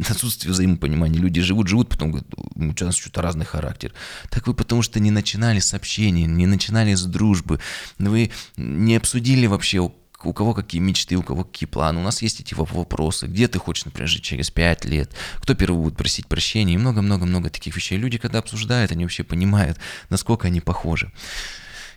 отсутствие 0.08 0.52
взаимопонимания. 0.52 1.20
Люди 1.20 1.42
живут, 1.42 1.68
живут, 1.68 1.90
потом 1.90 2.12
говорят, 2.12 2.28
у 2.56 2.84
нас 2.84 2.96
что-то 2.96 3.20
разный 3.20 3.44
характер. 3.44 3.92
Так 4.30 4.46
вы 4.46 4.54
потому 4.54 4.80
что 4.80 5.00
не 5.00 5.10
начинали 5.10 5.60
с 5.60 5.74
общения, 5.74 6.29
не 6.36 6.46
начинали 6.46 6.94
с 6.94 7.04
дружбы, 7.04 7.60
вы 7.98 8.30
не 8.56 8.96
обсудили 8.96 9.46
вообще, 9.46 9.90
у 10.22 10.32
кого 10.32 10.54
какие 10.54 10.80
мечты, 10.80 11.16
у 11.16 11.22
кого 11.22 11.44
какие 11.44 11.66
планы. 11.66 12.00
У 12.00 12.02
нас 12.02 12.22
есть 12.22 12.40
эти 12.40 12.54
вопросы. 12.54 13.26
Где 13.26 13.48
ты 13.48 13.58
хочешь, 13.58 13.84
например, 13.84 14.08
жить 14.08 14.22
через 14.22 14.50
5 14.50 14.84
лет? 14.84 15.14
Кто 15.38 15.54
первый 15.54 15.82
будет 15.82 15.96
просить 15.96 16.26
прощения? 16.26 16.74
И 16.74 16.78
много-много-много 16.78 17.50
таких 17.50 17.76
вещей. 17.76 17.98
Люди, 17.98 18.18
когда 18.18 18.38
обсуждают, 18.40 18.92
они 18.92 19.04
вообще 19.04 19.24
понимают, 19.24 19.78
насколько 20.10 20.48
они 20.48 20.60
похожи. 20.60 21.10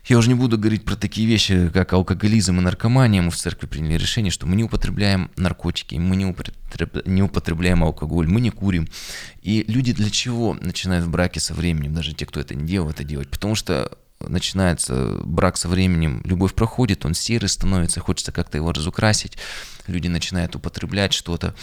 Я 0.06 0.18
уже 0.18 0.28
не 0.28 0.36
буду 0.36 0.58
говорить 0.58 0.84
про 0.84 0.98
такие 0.98 1.26
вещи, 1.26 1.70
как 1.70 1.94
алкоголизм 1.94 2.60
и 2.60 2.62
наркомания. 2.62 3.22
Мы 3.22 3.32
в 3.32 3.38
церкви 3.38 3.68
приняли 3.68 3.98
решение, 3.98 4.32
что 4.32 4.46
мы 4.46 4.58
не 4.58 4.66
употребляем 4.66 5.32
наркотики, 5.38 5.96
мы 5.96 6.18
не, 6.18 6.26
употреб... 6.26 7.08
не 7.08 7.24
употребляем 7.24 7.86
алкоголь, 7.86 8.28
мы 8.28 8.42
не 8.42 8.50
курим. 8.50 8.90
И 9.42 9.64
люди 9.66 9.94
для 9.94 10.10
чего 10.10 10.56
начинают 10.56 11.06
в 11.06 11.10
браке 11.10 11.40
со 11.40 11.54
временем, 11.54 11.94
даже 11.94 12.14
те, 12.14 12.26
кто 12.26 12.42
это 12.42 12.54
не 12.54 12.68
делал, 12.68 12.90
это 12.90 13.06
делать? 13.06 13.30
Потому 13.30 13.56
что 13.56 13.98
начинается 14.28 15.20
брак 15.24 15.58
со 15.58 15.68
временем, 15.68 16.22
любовь 16.26 16.54
проходит, 16.54 17.06
он 17.06 17.14
серый 17.14 17.50
становится, 17.50 18.00
хочется 18.00 18.32
как-то 18.32 18.58
его 18.58 18.72
разукрасить, 18.72 19.38
люди 19.88 20.08
начинают 20.08 20.56
употреблять 20.56 21.14
что-то, 21.14 21.56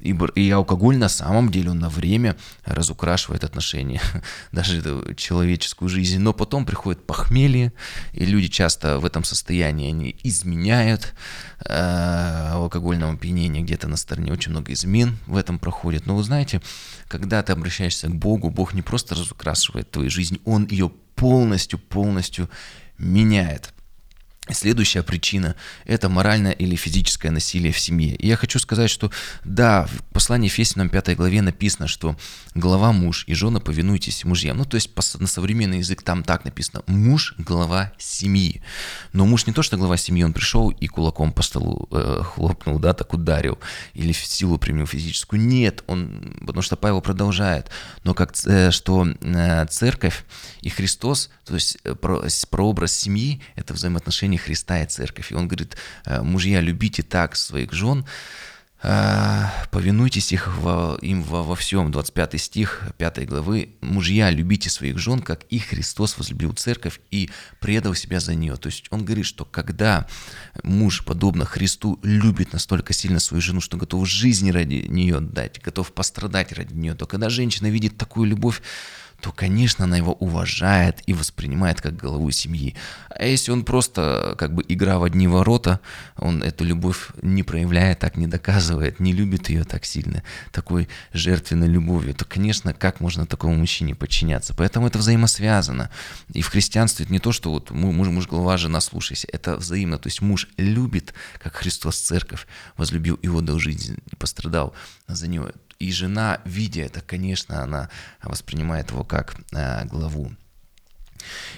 и, 0.00 0.16
и 0.34 0.50
алкоголь 0.50 0.96
на 0.96 1.08
самом 1.08 1.50
деле 1.50 1.70
он 1.70 1.78
на 1.78 1.88
время 1.88 2.36
разукрашивает 2.64 3.44
отношения, 3.44 4.00
даже 4.52 5.14
человеческую 5.16 5.88
жизнь, 5.88 6.18
но 6.18 6.32
потом 6.32 6.64
приходит 6.64 7.06
похмелье, 7.06 7.72
и 8.12 8.24
люди 8.24 8.48
часто 8.48 8.98
в 8.98 9.04
этом 9.04 9.24
состоянии, 9.24 9.90
они 9.90 10.16
изменяют 10.22 11.14
э, 11.64 12.48
алкогольного 12.52 13.12
опьянения. 13.12 13.62
Где-то 13.62 13.88
на 13.88 13.96
стороне, 13.96 14.32
очень 14.32 14.52
много 14.52 14.72
измен 14.72 15.18
в 15.26 15.36
этом 15.36 15.58
проходит, 15.58 16.06
но 16.06 16.16
вы 16.16 16.22
знаете, 16.22 16.62
когда 17.08 17.42
ты 17.42 17.52
обращаешься 17.52 18.08
к 18.08 18.14
Богу, 18.14 18.50
Бог 18.50 18.74
не 18.74 18.82
просто 18.82 19.14
разукрашивает 19.14 19.90
твою 19.90 20.10
жизнь, 20.10 20.40
Он 20.44 20.66
ее 20.66 20.90
полностью, 21.14 21.78
полностью 21.78 22.48
меняет. 22.98 23.72
Следующая 24.52 25.02
причина– 25.02 25.56
это 25.86 26.08
моральное 26.08 26.52
или 26.52 26.76
физическое 26.76 27.30
насилие 27.30 27.72
в 27.72 27.80
семье. 27.80 28.14
И 28.14 28.28
я 28.28 28.36
хочу 28.36 28.60
сказать, 28.60 28.90
что 28.90 29.10
да, 29.44 29.86
в 29.86 30.02
послании 30.12 30.46
Ефесянам 30.46 30.88
5 30.88 31.16
главе 31.16 31.42
написано, 31.42 31.88
что 31.88 32.16
глава 32.54 32.92
муж 32.92 33.24
и 33.26 33.34
жена 33.34 33.58
повинуйтесь 33.58 34.24
мужьям. 34.24 34.58
Ну, 34.58 34.64
то 34.64 34.76
есть 34.76 34.90
на 35.18 35.26
современный 35.26 35.78
язык 35.78 36.02
там 36.02 36.22
так 36.22 36.44
написано– 36.44 36.82
муж– 36.86 37.34
глава 37.38 37.92
семьи. 37.98 38.62
Но 39.12 39.26
муж 39.26 39.48
не 39.48 39.52
то, 39.52 39.62
что 39.62 39.76
глава 39.76 39.96
семьи, 39.96 40.22
он 40.22 40.32
пришел 40.32 40.70
и 40.70 40.86
кулаком 40.86 41.32
по 41.32 41.42
столу 41.42 41.88
э, 41.90 42.20
хлопнул, 42.22 42.78
да, 42.78 42.92
так 42.92 43.12
ударил, 43.12 43.58
или 43.94 44.12
в 44.12 44.24
силу 44.24 44.58
применил 44.58 44.86
физическую. 44.86 45.40
Нет, 45.40 45.82
он, 45.88 46.36
потому 46.40 46.62
что 46.62 46.76
Павел 46.76 47.00
продолжает. 47.00 47.68
Но 48.04 48.14
как, 48.14 48.32
э, 48.46 48.70
что 48.70 49.06
э, 49.20 49.66
церковь 49.66 50.24
и 50.60 50.68
Христос, 50.68 51.30
то 51.44 51.54
есть 51.54 51.78
э, 51.82 51.96
про, 51.96 52.22
прообраз 52.50 52.92
семьи– 52.92 53.42
это 53.56 53.74
взаимоотношения 53.74 54.35
служении 54.36 54.38
Христа 54.38 54.82
и 54.82 54.86
Церковь. 54.86 55.32
И 55.32 55.34
он 55.34 55.48
говорит, 55.48 55.76
«Э, 56.04 56.22
мужья, 56.22 56.60
любите 56.60 57.02
так 57.02 57.36
своих 57.36 57.72
жен, 57.72 58.04
э, 58.82 59.44
повинуйтесь 59.70 60.32
их 60.32 60.48
во, 60.58 60.98
им 61.02 61.22
во, 61.22 61.42
во 61.42 61.54
всем. 61.54 61.90
25 61.90 62.38
стих 62.38 62.82
5 62.98 63.26
главы. 63.26 63.68
Мужья, 63.80 64.30
любите 64.30 64.70
своих 64.70 64.98
жен, 64.98 65.20
как 65.20 65.44
и 65.52 65.58
Христос 65.58 66.18
возлюбил 66.18 66.52
церковь 66.52 67.00
и 67.10 67.30
предал 67.60 67.94
себя 67.94 68.20
за 68.20 68.34
нее. 68.34 68.56
То 68.56 68.68
есть 68.68 68.86
он 68.90 69.04
говорит, 69.04 69.26
что 69.26 69.44
когда 69.44 70.06
муж, 70.62 71.02
подобно 71.04 71.44
Христу, 71.44 71.98
любит 72.02 72.52
настолько 72.52 72.92
сильно 72.92 73.20
свою 73.20 73.40
жену, 73.40 73.60
что 73.60 73.76
готов 73.76 74.08
жизнь 74.08 74.50
ради 74.50 74.86
нее 74.88 75.20
дать, 75.20 75.60
готов 75.64 75.92
пострадать 75.92 76.52
ради 76.52 76.74
нее, 76.74 76.94
то 76.94 77.06
когда 77.06 77.28
женщина 77.28 77.70
видит 77.70 77.96
такую 77.96 78.28
любовь, 78.28 78.60
то, 79.20 79.32
конечно, 79.32 79.84
она 79.84 79.96
его 79.96 80.12
уважает 80.12 81.02
и 81.06 81.12
воспринимает 81.12 81.80
как 81.80 81.96
голову 81.96 82.30
семьи. 82.30 82.74
А 83.08 83.24
если 83.24 83.50
он 83.50 83.64
просто 83.64 84.34
как 84.38 84.54
бы 84.54 84.64
игра 84.68 84.98
в 84.98 85.04
одни 85.04 85.26
ворота, 85.26 85.80
он 86.16 86.42
эту 86.42 86.64
любовь 86.64 87.08
не 87.22 87.42
проявляет, 87.42 87.98
так 88.00 88.16
не 88.16 88.26
доказывает, 88.26 89.00
не 89.00 89.12
любит 89.12 89.48
ее 89.48 89.64
так 89.64 89.84
сильно, 89.84 90.22
такой 90.52 90.88
жертвенной 91.12 91.68
любовью, 91.68 92.14
то, 92.14 92.24
конечно, 92.24 92.72
как 92.72 93.00
можно 93.00 93.26
такому 93.26 93.54
мужчине 93.54 93.94
подчиняться? 93.94 94.54
Поэтому 94.54 94.86
это 94.86 94.98
взаимосвязано. 94.98 95.90
И 96.32 96.42
в 96.42 96.48
христианстве 96.48 97.04
это 97.04 97.12
не 97.12 97.18
то, 97.18 97.32
что 97.32 97.50
вот 97.50 97.70
муж, 97.70 98.08
муж, 98.08 98.28
голова, 98.28 98.56
жена, 98.56 98.80
слушайся. 98.80 99.28
Это 99.32 99.56
взаимно. 99.56 99.98
То 99.98 100.08
есть 100.08 100.20
муж 100.20 100.48
любит, 100.56 101.14
как 101.42 101.56
Христос 101.56 101.98
церковь 101.98 102.46
возлюбил 102.76 103.16
и 103.16 103.28
отдал 103.28 103.58
жизнь 103.58 103.98
и 104.10 104.16
пострадал 104.16 104.74
за 105.08 105.28
него. 105.28 105.50
И 105.78 105.92
жена, 105.92 106.40
видя 106.44 106.82
это, 106.82 107.00
конечно, 107.00 107.62
она 107.62 107.90
воспринимает 108.22 108.90
его 108.90 109.04
как 109.04 109.36
э, 109.52 109.84
главу. 109.86 110.32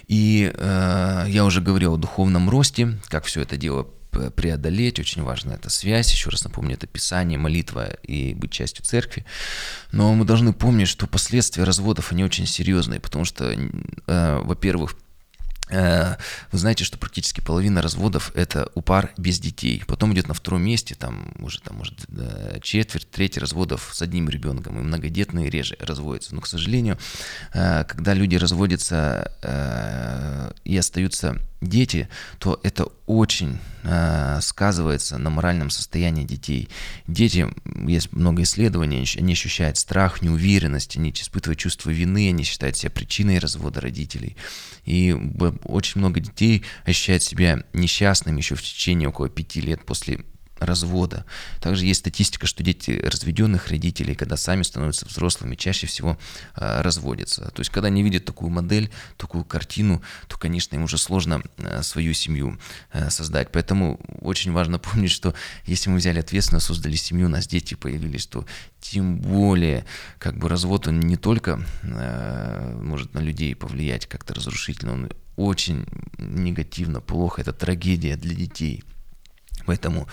И 0.06 0.52
э, 0.52 1.24
я 1.28 1.44
уже 1.44 1.60
говорил 1.60 1.94
о 1.94 1.98
духовном 1.98 2.48
росте, 2.48 2.98
как 3.08 3.24
все 3.24 3.42
это 3.42 3.56
дело 3.56 3.86
преодолеть, 4.34 4.98
очень 4.98 5.22
важна 5.22 5.54
эта 5.54 5.70
связь, 5.70 6.10
еще 6.12 6.30
раз 6.30 6.44
напомню, 6.44 6.74
это 6.74 6.86
Писание, 6.86 7.38
молитва 7.38 7.90
и 8.02 8.34
быть 8.34 8.50
частью 8.50 8.84
церкви. 8.84 9.24
Но 9.92 10.14
мы 10.14 10.24
должны 10.24 10.52
помнить, 10.52 10.88
что 10.88 11.06
последствия 11.06 11.64
разводов, 11.64 12.12
они 12.12 12.24
очень 12.24 12.46
серьезные, 12.46 13.00
потому 13.00 13.24
что, 13.24 13.52
э, 13.52 14.40
во-первых, 14.42 14.96
вы 15.70 16.58
знаете, 16.58 16.84
что 16.84 16.98
практически 16.98 17.40
половина 17.40 17.82
разводов 17.82 18.32
это 18.34 18.70
у 18.74 18.82
пар 18.82 19.12
без 19.16 19.38
детей. 19.38 19.82
Потом 19.86 20.12
идет 20.14 20.28
на 20.28 20.34
втором 20.34 20.62
месте, 20.62 20.94
там 20.94 21.32
уже 21.38 21.60
там, 21.60 21.76
может, 21.76 22.06
четверть, 22.62 23.10
треть 23.10 23.38
разводов 23.38 23.90
с 23.92 24.02
одним 24.02 24.28
ребенком. 24.28 24.78
И 24.78 24.82
многодетные 24.82 25.50
реже 25.50 25.76
разводятся. 25.80 26.34
Но, 26.34 26.40
к 26.40 26.46
сожалению, 26.46 26.98
э, 27.52 27.84
когда 27.84 28.14
люди 28.14 28.36
разводятся 28.36 29.32
э, 29.42 30.52
и 30.64 30.76
остаются 30.76 31.38
дети, 31.60 32.08
то 32.38 32.60
это 32.62 32.86
очень 33.06 33.58
э, 33.82 34.38
сказывается 34.40 35.18
на 35.18 35.30
моральном 35.30 35.70
состоянии 35.70 36.24
детей. 36.24 36.68
Дети, 37.06 37.46
есть 37.86 38.12
много 38.12 38.42
исследований, 38.42 39.04
они 39.16 39.32
ощущают 39.32 39.76
страх, 39.76 40.22
неуверенность, 40.22 40.96
они 40.96 41.10
испытывают 41.10 41.58
чувство 41.58 41.90
вины, 41.90 42.28
они 42.28 42.44
считают 42.44 42.76
себя 42.76 42.90
причиной 42.90 43.38
развода 43.38 43.80
родителей. 43.80 44.36
И 44.84 45.12
очень 45.64 46.00
много 46.00 46.20
детей 46.20 46.64
ощущают 46.84 47.22
себя 47.22 47.64
несчастными 47.72 48.38
еще 48.38 48.54
в 48.54 48.62
течение 48.62 49.08
около 49.08 49.28
пяти 49.28 49.60
лет 49.60 49.84
после 49.84 50.24
развода. 50.60 51.24
Также 51.60 51.86
есть 51.86 52.00
статистика, 52.00 52.46
что 52.46 52.62
дети 52.62 53.00
разведенных 53.04 53.68
родителей, 53.68 54.14
когда 54.14 54.36
сами 54.36 54.62
становятся 54.62 55.06
взрослыми, 55.06 55.54
чаще 55.54 55.86
всего 55.86 56.18
э, 56.56 56.80
разводятся. 56.80 57.50
То 57.50 57.60
есть, 57.60 57.70
когда 57.70 57.88
они 57.88 58.02
видят 58.02 58.24
такую 58.24 58.50
модель, 58.50 58.90
такую 59.16 59.44
картину, 59.44 60.02
то, 60.26 60.36
конечно, 60.36 60.74
им 60.76 60.84
уже 60.84 60.98
сложно 60.98 61.42
э, 61.58 61.82
свою 61.82 62.12
семью 62.12 62.58
э, 62.92 63.10
создать. 63.10 63.50
Поэтому 63.52 64.00
очень 64.20 64.52
важно 64.52 64.78
помнить, 64.78 65.10
что 65.10 65.34
если 65.64 65.90
мы 65.90 65.98
взяли 65.98 66.18
ответственность, 66.20 66.66
создали 66.66 66.96
семью, 66.96 67.26
у 67.26 67.30
нас 67.30 67.46
дети 67.46 67.74
появились, 67.74 68.26
то 68.26 68.44
тем 68.80 69.18
более, 69.18 69.84
как 70.18 70.36
бы 70.36 70.48
развод, 70.48 70.88
он 70.88 71.00
не 71.00 71.16
только 71.16 71.64
э, 71.82 72.78
может 72.82 73.14
на 73.14 73.20
людей 73.20 73.54
повлиять 73.54 74.06
как-то 74.06 74.34
разрушительно, 74.34 74.92
он 74.92 75.10
очень 75.38 75.86
негативно, 76.18 77.00
плохо, 77.00 77.40
это 77.40 77.52
трагедия 77.52 78.16
для 78.16 78.34
детей. 78.34 78.82
Поэтому 79.66 80.08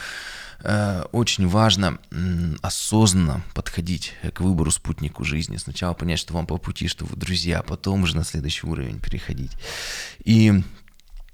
э, 0.64 1.04
очень 1.12 1.48
важно 1.48 1.98
э, 2.12 2.56
осознанно 2.62 3.44
подходить 3.54 4.14
к 4.34 4.42
выбору 4.42 4.70
спутнику 4.70 5.24
жизни. 5.24 5.58
Сначала 5.58 5.94
понять, 5.94 6.20
что 6.20 6.34
вам 6.34 6.46
по 6.46 6.58
пути, 6.58 6.88
что 6.88 7.06
вы 7.06 7.16
друзья, 7.16 7.64
потом 7.64 8.04
уже 8.04 8.16
на 8.16 8.24
следующий 8.24 8.68
уровень 8.68 9.00
переходить. 9.00 9.52
И 10.24 10.64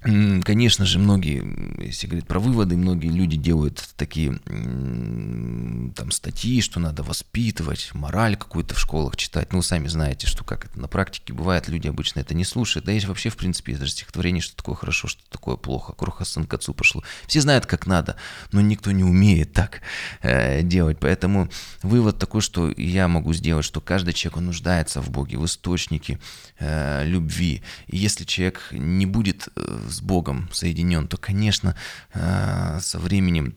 Конечно 0.02 0.84
же, 0.84 0.98
многие, 0.98 1.44
если 1.80 2.08
говорить 2.08 2.26
про 2.26 2.40
выводы, 2.40 2.76
многие 2.76 3.10
люди 3.10 3.36
делают 3.36 3.88
такие 3.96 4.40
там 4.44 6.10
статьи, 6.10 6.60
что 6.60 6.80
надо 6.80 7.04
воспитывать, 7.04 7.90
мораль 7.94 8.36
какую-то 8.36 8.74
в 8.74 8.80
школах 8.80 9.16
читать. 9.16 9.52
Ну, 9.52 9.58
вы 9.58 9.64
сами 9.64 9.86
знаете, 9.86 10.26
что 10.26 10.42
как 10.42 10.64
это 10.64 10.80
на 10.80 10.88
практике 10.88 11.32
бывает, 11.32 11.68
люди 11.68 11.86
обычно 11.86 12.18
это 12.18 12.34
не 12.34 12.44
слушают. 12.44 12.84
Да 12.84 12.90
есть 12.92 13.06
вообще, 13.06 13.28
в 13.28 13.36
принципе, 13.36 13.76
даже 13.76 13.92
стихотворение, 13.92 14.42
что 14.42 14.56
такое 14.56 14.74
хорошо, 14.74 15.06
что 15.06 15.22
такое 15.30 15.56
плохо. 15.56 15.92
Кроха 15.92 16.24
сын 16.24 16.46
к 16.46 16.54
отцу 16.54 16.74
пошло. 16.74 17.04
Все 17.28 17.40
знают, 17.40 17.66
как 17.66 17.86
надо, 17.86 18.16
но 18.50 18.60
никто 18.60 18.90
не 18.90 19.04
умеет 19.04 19.52
так 19.52 19.82
э, 20.22 20.62
делать. 20.62 20.98
Поэтому 20.98 21.48
вывод 21.82 22.18
такой, 22.18 22.40
что 22.40 22.72
я 22.76 23.06
могу 23.06 23.32
сделать, 23.34 23.64
что 23.64 23.80
каждый 23.80 24.14
человек, 24.14 24.38
он 24.38 24.46
нуждается 24.46 25.00
в 25.00 25.10
Боге, 25.10 25.38
в 25.38 25.44
источнике 25.44 26.18
э, 26.58 27.06
любви. 27.06 27.62
И 27.86 27.98
если 27.98 28.24
человек 28.24 28.68
не 28.72 29.06
будет 29.06 29.48
э, 29.54 29.78
с 29.92 30.00
Богом 30.00 30.48
соединен, 30.52 31.06
то, 31.06 31.16
конечно, 31.16 31.76
э, 32.14 32.78
со 32.80 32.98
временем 32.98 33.54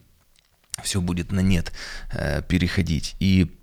все 0.83 1.01
будет 1.01 1.31
на 1.31 1.39
нет 1.39 1.71
э, 2.11 2.41
переходить. 2.47 3.15
И 3.19 3.55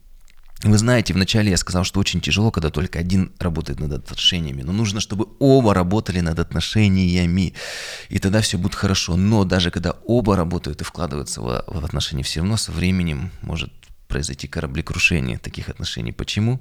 вы 0.65 0.79
знаете, 0.79 1.13
вначале 1.13 1.51
я 1.51 1.57
сказал, 1.57 1.83
что 1.83 1.99
очень 1.99 2.21
тяжело, 2.21 2.53
когда 2.53 2.71
только 2.71 3.01
один 3.01 3.33
работает 3.41 3.81
над 3.81 3.93
отношениями. 3.93 4.63
Но 4.63 4.73
нужно, 4.73 5.01
чтобы 5.01 5.27
оба 5.41 5.75
работали 5.75 6.21
над 6.21 6.39
отношениями. 6.39 7.55
И 8.09 8.19
тогда 8.21 8.41
все 8.41 8.59
будет 8.59 8.77
хорошо. 8.77 9.17
Но 9.17 9.45
даже 9.45 9.71
когда 9.73 9.91
оба 10.07 10.37
работают 10.37 10.81
и 10.81 10.85
вкладываются 10.85 11.41
в, 11.41 11.85
отношения, 11.85 12.23
все 12.23 12.41
равно 12.41 12.57
со 12.57 12.71
временем 12.71 13.33
может 13.43 13.73
произойти 14.07 14.47
кораблекрушение 14.47 15.39
таких 15.39 15.69
отношений. 15.69 16.13
Почему? 16.13 16.61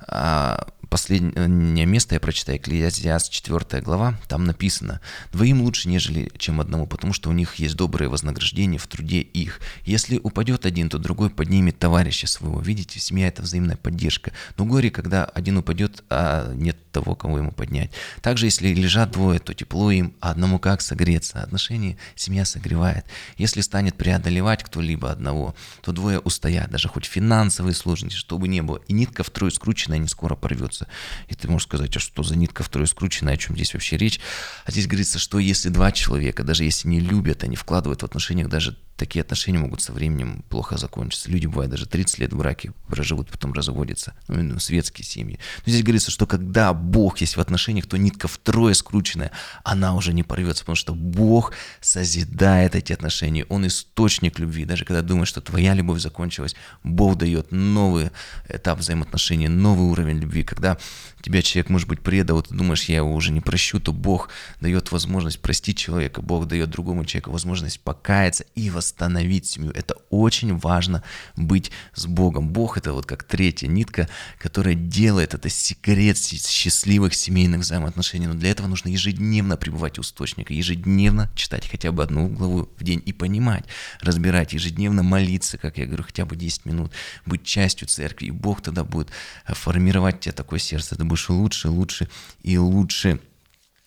А, 0.00 0.66
последнее 0.88 1.86
место 1.86 2.14
я 2.14 2.20
прочитаю, 2.20 2.58
Экклезиаст 2.58 3.30
4 3.30 3.82
глава, 3.82 4.18
там 4.28 4.44
написано, 4.44 5.00
«Двоим 5.32 5.62
лучше, 5.62 5.88
нежели 5.88 6.30
чем 6.38 6.60
одному, 6.60 6.86
потому 6.86 7.12
что 7.12 7.30
у 7.30 7.32
них 7.32 7.56
есть 7.56 7.76
доброе 7.76 8.08
вознаграждение 8.08 8.78
в 8.78 8.86
труде 8.86 9.20
их. 9.20 9.60
Если 9.84 10.18
упадет 10.18 10.66
один, 10.66 10.88
то 10.88 10.98
другой 10.98 11.30
поднимет 11.30 11.78
товарища 11.78 12.26
своего». 12.26 12.60
Видите, 12.60 13.00
семья– 13.00 13.28
это 13.28 13.42
взаимная 13.42 13.76
поддержка. 13.76 14.32
Но 14.56 14.64
горе, 14.64 14.90
когда 14.90 15.24
один 15.24 15.58
упадет, 15.58 16.04
а 16.10 16.52
нет 16.54 16.90
того, 16.90 17.14
кого 17.14 17.38
ему 17.38 17.52
поднять. 17.52 17.90
Также, 18.22 18.46
если 18.46 18.68
лежат 18.68 19.12
двое, 19.12 19.38
то 19.38 19.54
тепло 19.54 19.90
им, 19.90 20.14
а 20.20 20.30
одному 20.30 20.58
как 20.58 20.80
согреться. 20.80 21.42
Отношения 21.42 21.96
семья 22.16 22.44
согревает. 22.44 23.04
Если 23.36 23.60
станет 23.60 23.96
преодолевать 23.96 24.64
кто-либо 24.64 25.10
одного, 25.10 25.54
то 25.82 25.92
двое 25.92 26.18
устоят, 26.18 26.70
даже 26.70 26.88
хоть 26.88 27.04
финансовые 27.04 27.74
сложности, 27.74 28.16
чтобы 28.16 28.48
не 28.48 28.62
было. 28.62 28.80
И 28.88 28.92
нитка 28.92 29.22
втрое 29.22 29.50
скрученная 29.50 29.98
не 29.98 30.08
скоро 30.08 30.34
порвется 30.34 30.77
скручивается. 30.78 30.86
И 31.28 31.34
ты 31.34 31.48
можешь 31.48 31.66
сказать, 31.66 31.96
а 31.96 32.00
что 32.00 32.22
за 32.22 32.36
нитка 32.36 32.62
второй 32.62 32.86
скручена, 32.86 33.32
о 33.32 33.36
чем 33.36 33.56
здесь 33.56 33.74
вообще 33.74 33.96
речь? 33.96 34.20
А 34.64 34.70
здесь 34.70 34.86
говорится, 34.86 35.18
что 35.18 35.38
если 35.38 35.68
два 35.68 35.92
человека, 35.92 36.44
даже 36.44 36.64
если 36.64 36.88
не 36.88 37.00
любят, 37.00 37.44
они 37.44 37.56
вкладывают 37.56 38.02
в 38.02 38.04
отношениях 38.04 38.48
даже 38.48 38.76
такие 38.98 39.22
отношения 39.22 39.58
могут 39.58 39.80
со 39.80 39.92
временем 39.92 40.44
плохо 40.48 40.76
закончиться. 40.76 41.30
Люди, 41.30 41.46
бывают, 41.46 41.70
даже 41.70 41.86
30 41.86 42.18
лет 42.18 42.32
в 42.32 42.36
браке 42.36 42.72
проживут, 42.88 43.30
потом 43.30 43.52
разводятся. 43.52 44.14
Ну, 44.26 44.42
ну, 44.42 44.58
светские 44.58 45.06
семьи. 45.06 45.38
Но 45.64 45.70
здесь 45.70 45.82
говорится, 45.82 46.10
что 46.10 46.26
когда 46.26 46.74
Бог 46.74 47.18
есть 47.18 47.36
в 47.36 47.40
отношениях, 47.40 47.86
то 47.86 47.96
нитка 47.96 48.28
втрое 48.28 48.74
скрученная, 48.74 49.30
она 49.64 49.94
уже 49.94 50.12
не 50.12 50.24
порвется, 50.24 50.64
потому 50.64 50.76
что 50.76 50.94
Бог 50.94 51.54
созидает 51.80 52.74
эти 52.74 52.92
отношения. 52.92 53.46
Он 53.48 53.66
источник 53.66 54.38
любви. 54.38 54.64
Даже 54.64 54.84
когда 54.84 55.02
думаешь, 55.02 55.28
что 55.28 55.40
твоя 55.40 55.74
любовь 55.74 56.00
закончилась, 56.00 56.56
Бог 56.82 57.16
дает 57.16 57.52
новый 57.52 58.10
этап 58.48 58.80
взаимоотношений, 58.80 59.48
новый 59.48 59.86
уровень 59.86 60.18
любви. 60.18 60.42
Когда 60.42 60.76
тебя 61.22 61.42
человек, 61.42 61.70
может 61.70 61.88
быть, 61.88 62.00
предал, 62.00 62.42
ты 62.42 62.54
думаешь, 62.54 62.84
я 62.84 62.96
его 62.96 63.14
уже 63.14 63.32
не 63.32 63.40
прощу, 63.40 63.80
то 63.80 63.92
Бог 63.92 64.28
дает 64.60 64.90
возможность 64.92 65.40
простить 65.40 65.78
человека, 65.78 66.20
Бог 66.20 66.46
дает 66.46 66.70
другому 66.70 67.04
человеку 67.04 67.30
возможность 67.30 67.80
покаяться 67.80 68.44
и 68.54 68.70
восстановить 68.88 69.46
семью. 69.46 69.70
Это 69.74 69.94
очень 70.10 70.56
важно 70.56 71.02
быть 71.36 71.70
с 71.94 72.06
Богом. 72.06 72.48
Бог 72.48 72.78
это 72.78 72.92
вот 72.92 73.06
как 73.06 73.24
третья 73.24 73.68
нитка, 73.68 74.08
которая 74.38 74.74
делает 74.74 75.34
это 75.34 75.48
секрет 75.50 76.16
счастливых 76.16 77.14
семейных 77.14 77.60
взаимоотношений. 77.60 78.26
Но 78.26 78.34
для 78.34 78.50
этого 78.50 78.66
нужно 78.66 78.88
ежедневно 78.88 79.56
пребывать 79.56 79.98
у 79.98 80.02
источника, 80.02 80.54
ежедневно 80.54 81.30
читать 81.34 81.68
хотя 81.68 81.92
бы 81.92 82.02
одну 82.02 82.28
главу 82.28 82.68
в 82.78 82.82
день 82.82 83.02
и 83.04 83.12
понимать, 83.12 83.64
разбирать, 84.00 84.54
ежедневно 84.54 85.02
молиться, 85.02 85.58
как 85.58 85.76
я 85.78 85.86
говорю, 85.86 86.04
хотя 86.04 86.24
бы 86.24 86.36
10 86.36 86.64
минут, 86.64 86.92
быть 87.26 87.44
частью 87.44 87.88
церкви, 87.88 88.26
и 88.26 88.30
Бог 88.30 88.62
тогда 88.62 88.84
будет 88.84 89.10
формировать 89.46 90.20
тебе 90.20 90.32
такое 90.32 90.58
сердце, 90.58 90.96
ты 90.96 91.04
будешь 91.04 91.28
лучше, 91.28 91.68
лучше 91.68 92.08
и 92.42 92.56
лучше 92.56 93.20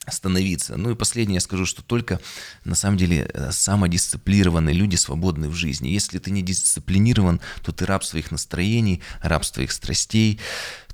становиться. 0.09 0.77
Ну 0.77 0.91
и 0.91 0.95
последнее 0.95 1.35
я 1.35 1.41
скажу, 1.41 1.65
что 1.65 1.83
только 1.83 2.19
на 2.65 2.75
самом 2.75 2.97
деле 2.97 3.29
э, 3.33 3.51
самодисциплинированные 3.51 4.73
люди 4.73 4.95
свободны 4.95 5.47
в 5.47 5.53
жизни. 5.53 5.89
Если 5.89 6.17
ты 6.17 6.31
не 6.31 6.41
дисциплинирован, 6.41 7.39
то 7.63 7.71
ты 7.71 7.85
раб 7.85 8.03
своих 8.03 8.31
настроений, 8.31 9.01
раб 9.21 9.45
своих 9.45 9.71
страстей, 9.71 10.39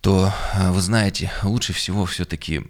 то, 0.01 0.33
э, 0.53 0.71
вы 0.71 0.81
знаете, 0.81 1.31
лучше 1.43 1.71
всего 1.71 2.05
все-таки 2.05 2.61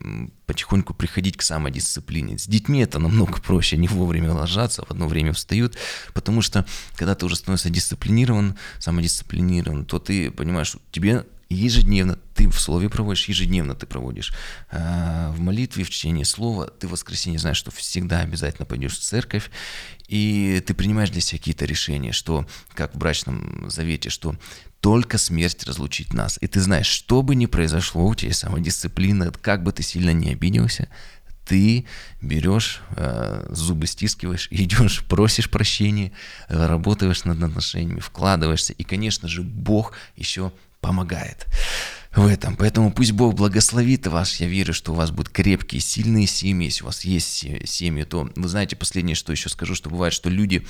потихоньку 0.45 0.93
приходить 0.93 1.37
к 1.37 1.41
самодисциплине. 1.41 2.37
С 2.37 2.47
детьми 2.47 2.81
это 2.81 2.99
намного 2.99 3.41
проще, 3.41 3.75
они 3.75 3.87
вовремя 3.87 4.31
ложатся, 4.33 4.85
в 4.85 4.91
одно 4.91 5.07
время 5.07 5.33
встают, 5.33 5.75
потому 6.13 6.41
что 6.41 6.65
когда 6.95 7.15
ты 7.15 7.25
уже 7.25 7.35
становишься 7.35 7.69
дисциплинирован, 7.69 8.57
самодисциплинирован, 8.79 9.85
то 9.85 9.99
ты 9.99 10.29
понимаешь, 10.29 10.75
тебе 10.91 11.25
ежедневно 11.55 12.17
ты 12.33 12.49
в 12.49 12.59
слове 12.59 12.89
проводишь, 12.89 13.29
ежедневно 13.29 13.75
ты 13.75 13.85
проводишь 13.85 14.33
э, 14.71 15.31
в 15.31 15.39
молитве, 15.39 15.83
в 15.83 15.89
чтении 15.89 16.23
слова, 16.23 16.67
ты 16.67 16.87
в 16.87 16.91
воскресенье 16.91 17.39
знаешь, 17.39 17.57
что 17.57 17.71
всегда 17.71 18.21
обязательно 18.21 18.65
пойдешь 18.65 18.97
в 18.97 19.01
церковь, 19.01 19.49
и 20.07 20.63
ты 20.65 20.73
принимаешь 20.73 21.09
для 21.09 21.21
себя 21.21 21.39
какие-то 21.39 21.65
решения, 21.65 22.11
что, 22.11 22.47
как 22.73 22.93
в 22.93 22.97
брачном 22.97 23.69
завете, 23.69 24.09
что 24.09 24.35
только 24.81 25.17
смерть 25.17 25.65
разлучит 25.65 26.13
нас. 26.13 26.37
И 26.41 26.47
ты 26.47 26.61
знаешь, 26.61 26.87
что 26.87 27.21
бы 27.21 27.35
ни 27.35 27.45
произошло, 27.45 28.05
у 28.05 28.15
тебя 28.15 28.29
есть 28.29 28.39
самодисциплина, 28.39 29.31
как 29.31 29.63
бы 29.63 29.71
ты 29.71 29.83
сильно 29.83 30.11
не 30.11 30.31
обиделся, 30.31 30.89
ты 31.47 31.85
берешь, 32.21 32.81
э, 32.95 33.47
зубы 33.49 33.87
стискиваешь, 33.87 34.47
идешь, 34.51 35.03
просишь 35.05 35.49
прощения, 35.49 36.11
работаешь 36.49 37.23
над 37.23 37.41
отношениями, 37.41 37.99
вкладываешься. 37.99 38.73
И, 38.73 38.83
конечно 38.83 39.27
же, 39.27 39.41
Бог 39.41 39.93
еще 40.15 40.51
помогает 40.79 41.47
в 42.17 42.25
этом. 42.25 42.55
Поэтому 42.55 42.91
пусть 42.91 43.11
Бог 43.11 43.35
благословит 43.35 44.07
вас. 44.07 44.39
Я 44.39 44.47
верю, 44.47 44.73
что 44.73 44.91
у 44.91 44.95
вас 44.95 45.11
будут 45.11 45.29
крепкие, 45.29 45.81
сильные 45.81 46.25
семьи. 46.25 46.65
Если 46.65 46.83
у 46.83 46.87
вас 46.87 47.05
есть 47.05 47.45
семьи, 47.65 48.03
то 48.03 48.29
вы 48.35 48.47
знаете, 48.47 48.75
последнее, 48.75 49.15
что 49.15 49.31
еще 49.31 49.49
скажу, 49.49 49.75
что 49.75 49.89
бывает, 49.89 50.13
что 50.13 50.29
люди, 50.29 50.65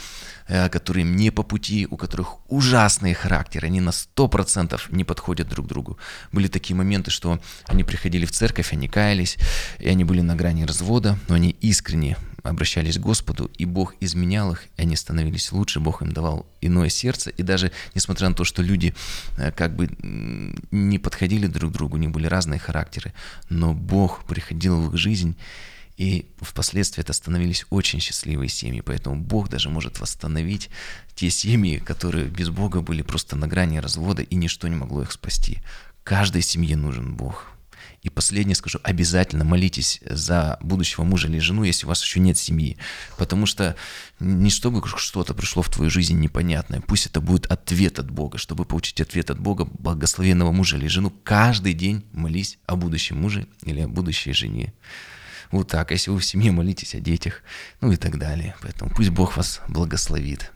э, 0.47 0.67
которые 0.69 1.05
не 1.05 1.31
по 1.31 1.43
пути, 1.43 1.87
у 1.89 1.95
которых 1.95 2.37
ужасные 2.51 3.15
характеры, 3.15 3.67
они 3.67 3.79
на 3.79 3.91
100% 3.91 4.79
не 4.89 5.05
подходят 5.05 5.47
друг 5.47 5.67
другу. 5.67 5.97
Были 6.31 6.47
такие 6.47 6.75
моменты, 6.75 7.11
что 7.11 7.39
они 7.65 7.83
приходили 7.83 8.25
в 8.25 8.31
церковь, 8.31 8.73
они 8.73 8.89
каялись, 8.89 9.37
и 9.79 9.87
они 9.87 10.03
были 10.03 10.21
на 10.21 10.35
грани 10.35 10.63
развода, 10.63 11.17
но 11.29 11.35
они 11.35 11.51
искренне 11.61 12.17
обращались 12.49 12.97
к 12.97 13.01
Господу, 13.01 13.51
и 13.57 13.65
Бог 13.65 13.95
изменял 13.99 14.51
их, 14.51 14.65
и 14.77 14.81
они 14.81 14.95
становились 14.95 15.51
лучше, 15.51 15.79
Бог 15.79 16.01
им 16.01 16.11
давал 16.11 16.45
иное 16.61 16.89
сердце, 16.89 17.29
и 17.29 17.43
даже 17.43 17.71
несмотря 17.95 18.29
на 18.29 18.35
то, 18.35 18.43
что 18.43 18.61
люди 18.61 18.93
э, 19.37 19.51
как 19.51 19.75
бы 19.75 19.89
не 20.71 20.99
подходили 20.99 21.47
друг 21.47 21.71
к 21.71 21.73
другу, 21.73 21.97
не 21.97 22.07
были 22.07 22.27
разные 22.27 22.59
характеры, 22.59 23.13
но 23.49 23.73
Бог 23.73 24.23
приходил 24.25 24.81
в 24.81 24.93
их 24.93 24.97
жизнь, 24.97 25.35
и 25.97 26.29
впоследствии 26.41 27.01
это 27.01 27.11
становились 27.11 27.65
очень 27.71 27.99
счастливые 27.99 28.49
семьи. 28.49 28.81
Поэтому 28.81 29.15
Бог 29.15 29.49
даже 29.49 29.69
может 29.69 29.99
восстановить 29.99 30.69
те 31.15 31.31
семьи, 31.31 31.79
которые 31.79 32.27
без 32.27 32.49
Бога 32.49 32.81
были 32.81 33.01
просто 33.01 33.35
на 33.35 33.47
грани 33.47 33.79
развода, 33.79 34.21
и 34.21 34.35
ничто 34.35 34.67
не 34.67 34.75
могло 34.75 35.01
их 35.01 35.11
спасти. 35.11 35.57
Каждой 36.03 36.43
семье 36.43 36.77
нужен 36.77 37.15
Бог. 37.15 37.56
И 38.07 38.09
последнее 38.09 38.55
скажу, 38.55 38.79
обязательно 38.83 39.43
молитесь 39.43 39.99
за 40.05 40.57
будущего 40.61 41.03
мужа 41.03 41.27
или 41.27 41.39
жену, 41.39 41.63
если 41.63 41.85
у 41.85 41.89
вас 41.89 42.01
еще 42.01 42.21
нет 42.21 42.37
семьи. 42.37 42.77
Потому 43.17 43.45
что 43.45 43.75
не 44.21 44.49
чтобы 44.49 44.81
что-то 44.87 45.33
пришло 45.33 45.61
в 45.61 45.69
твою 45.69 45.89
жизнь 45.89 46.17
непонятное, 46.17 46.79
пусть 46.79 47.07
это 47.07 47.19
будет 47.19 47.47
ответ 47.47 47.99
от 47.99 48.09
Бога. 48.09 48.37
Чтобы 48.37 48.63
получить 48.63 49.01
ответ 49.01 49.29
от 49.29 49.41
Бога, 49.41 49.65
благословенного 49.65 50.53
мужа 50.53 50.77
или 50.77 50.87
жену, 50.87 51.11
каждый 51.25 51.73
день 51.73 52.05
молись 52.13 52.59
о 52.65 52.77
будущем 52.77 53.19
муже 53.19 53.45
или 53.63 53.81
о 53.81 53.89
будущей 53.89 54.31
жене. 54.31 54.73
Вот 55.51 55.67
так, 55.67 55.91
если 55.91 56.09
вы 56.09 56.19
в 56.19 56.25
семье 56.25 56.53
молитесь 56.53 56.95
о 56.95 57.01
детях, 57.01 57.41
ну 57.81 57.91
и 57.91 57.97
так 57.97 58.17
далее. 58.17 58.55
Поэтому 58.61 58.89
пусть 58.95 59.09
Бог 59.09 59.35
вас 59.35 59.59
благословит. 59.67 60.53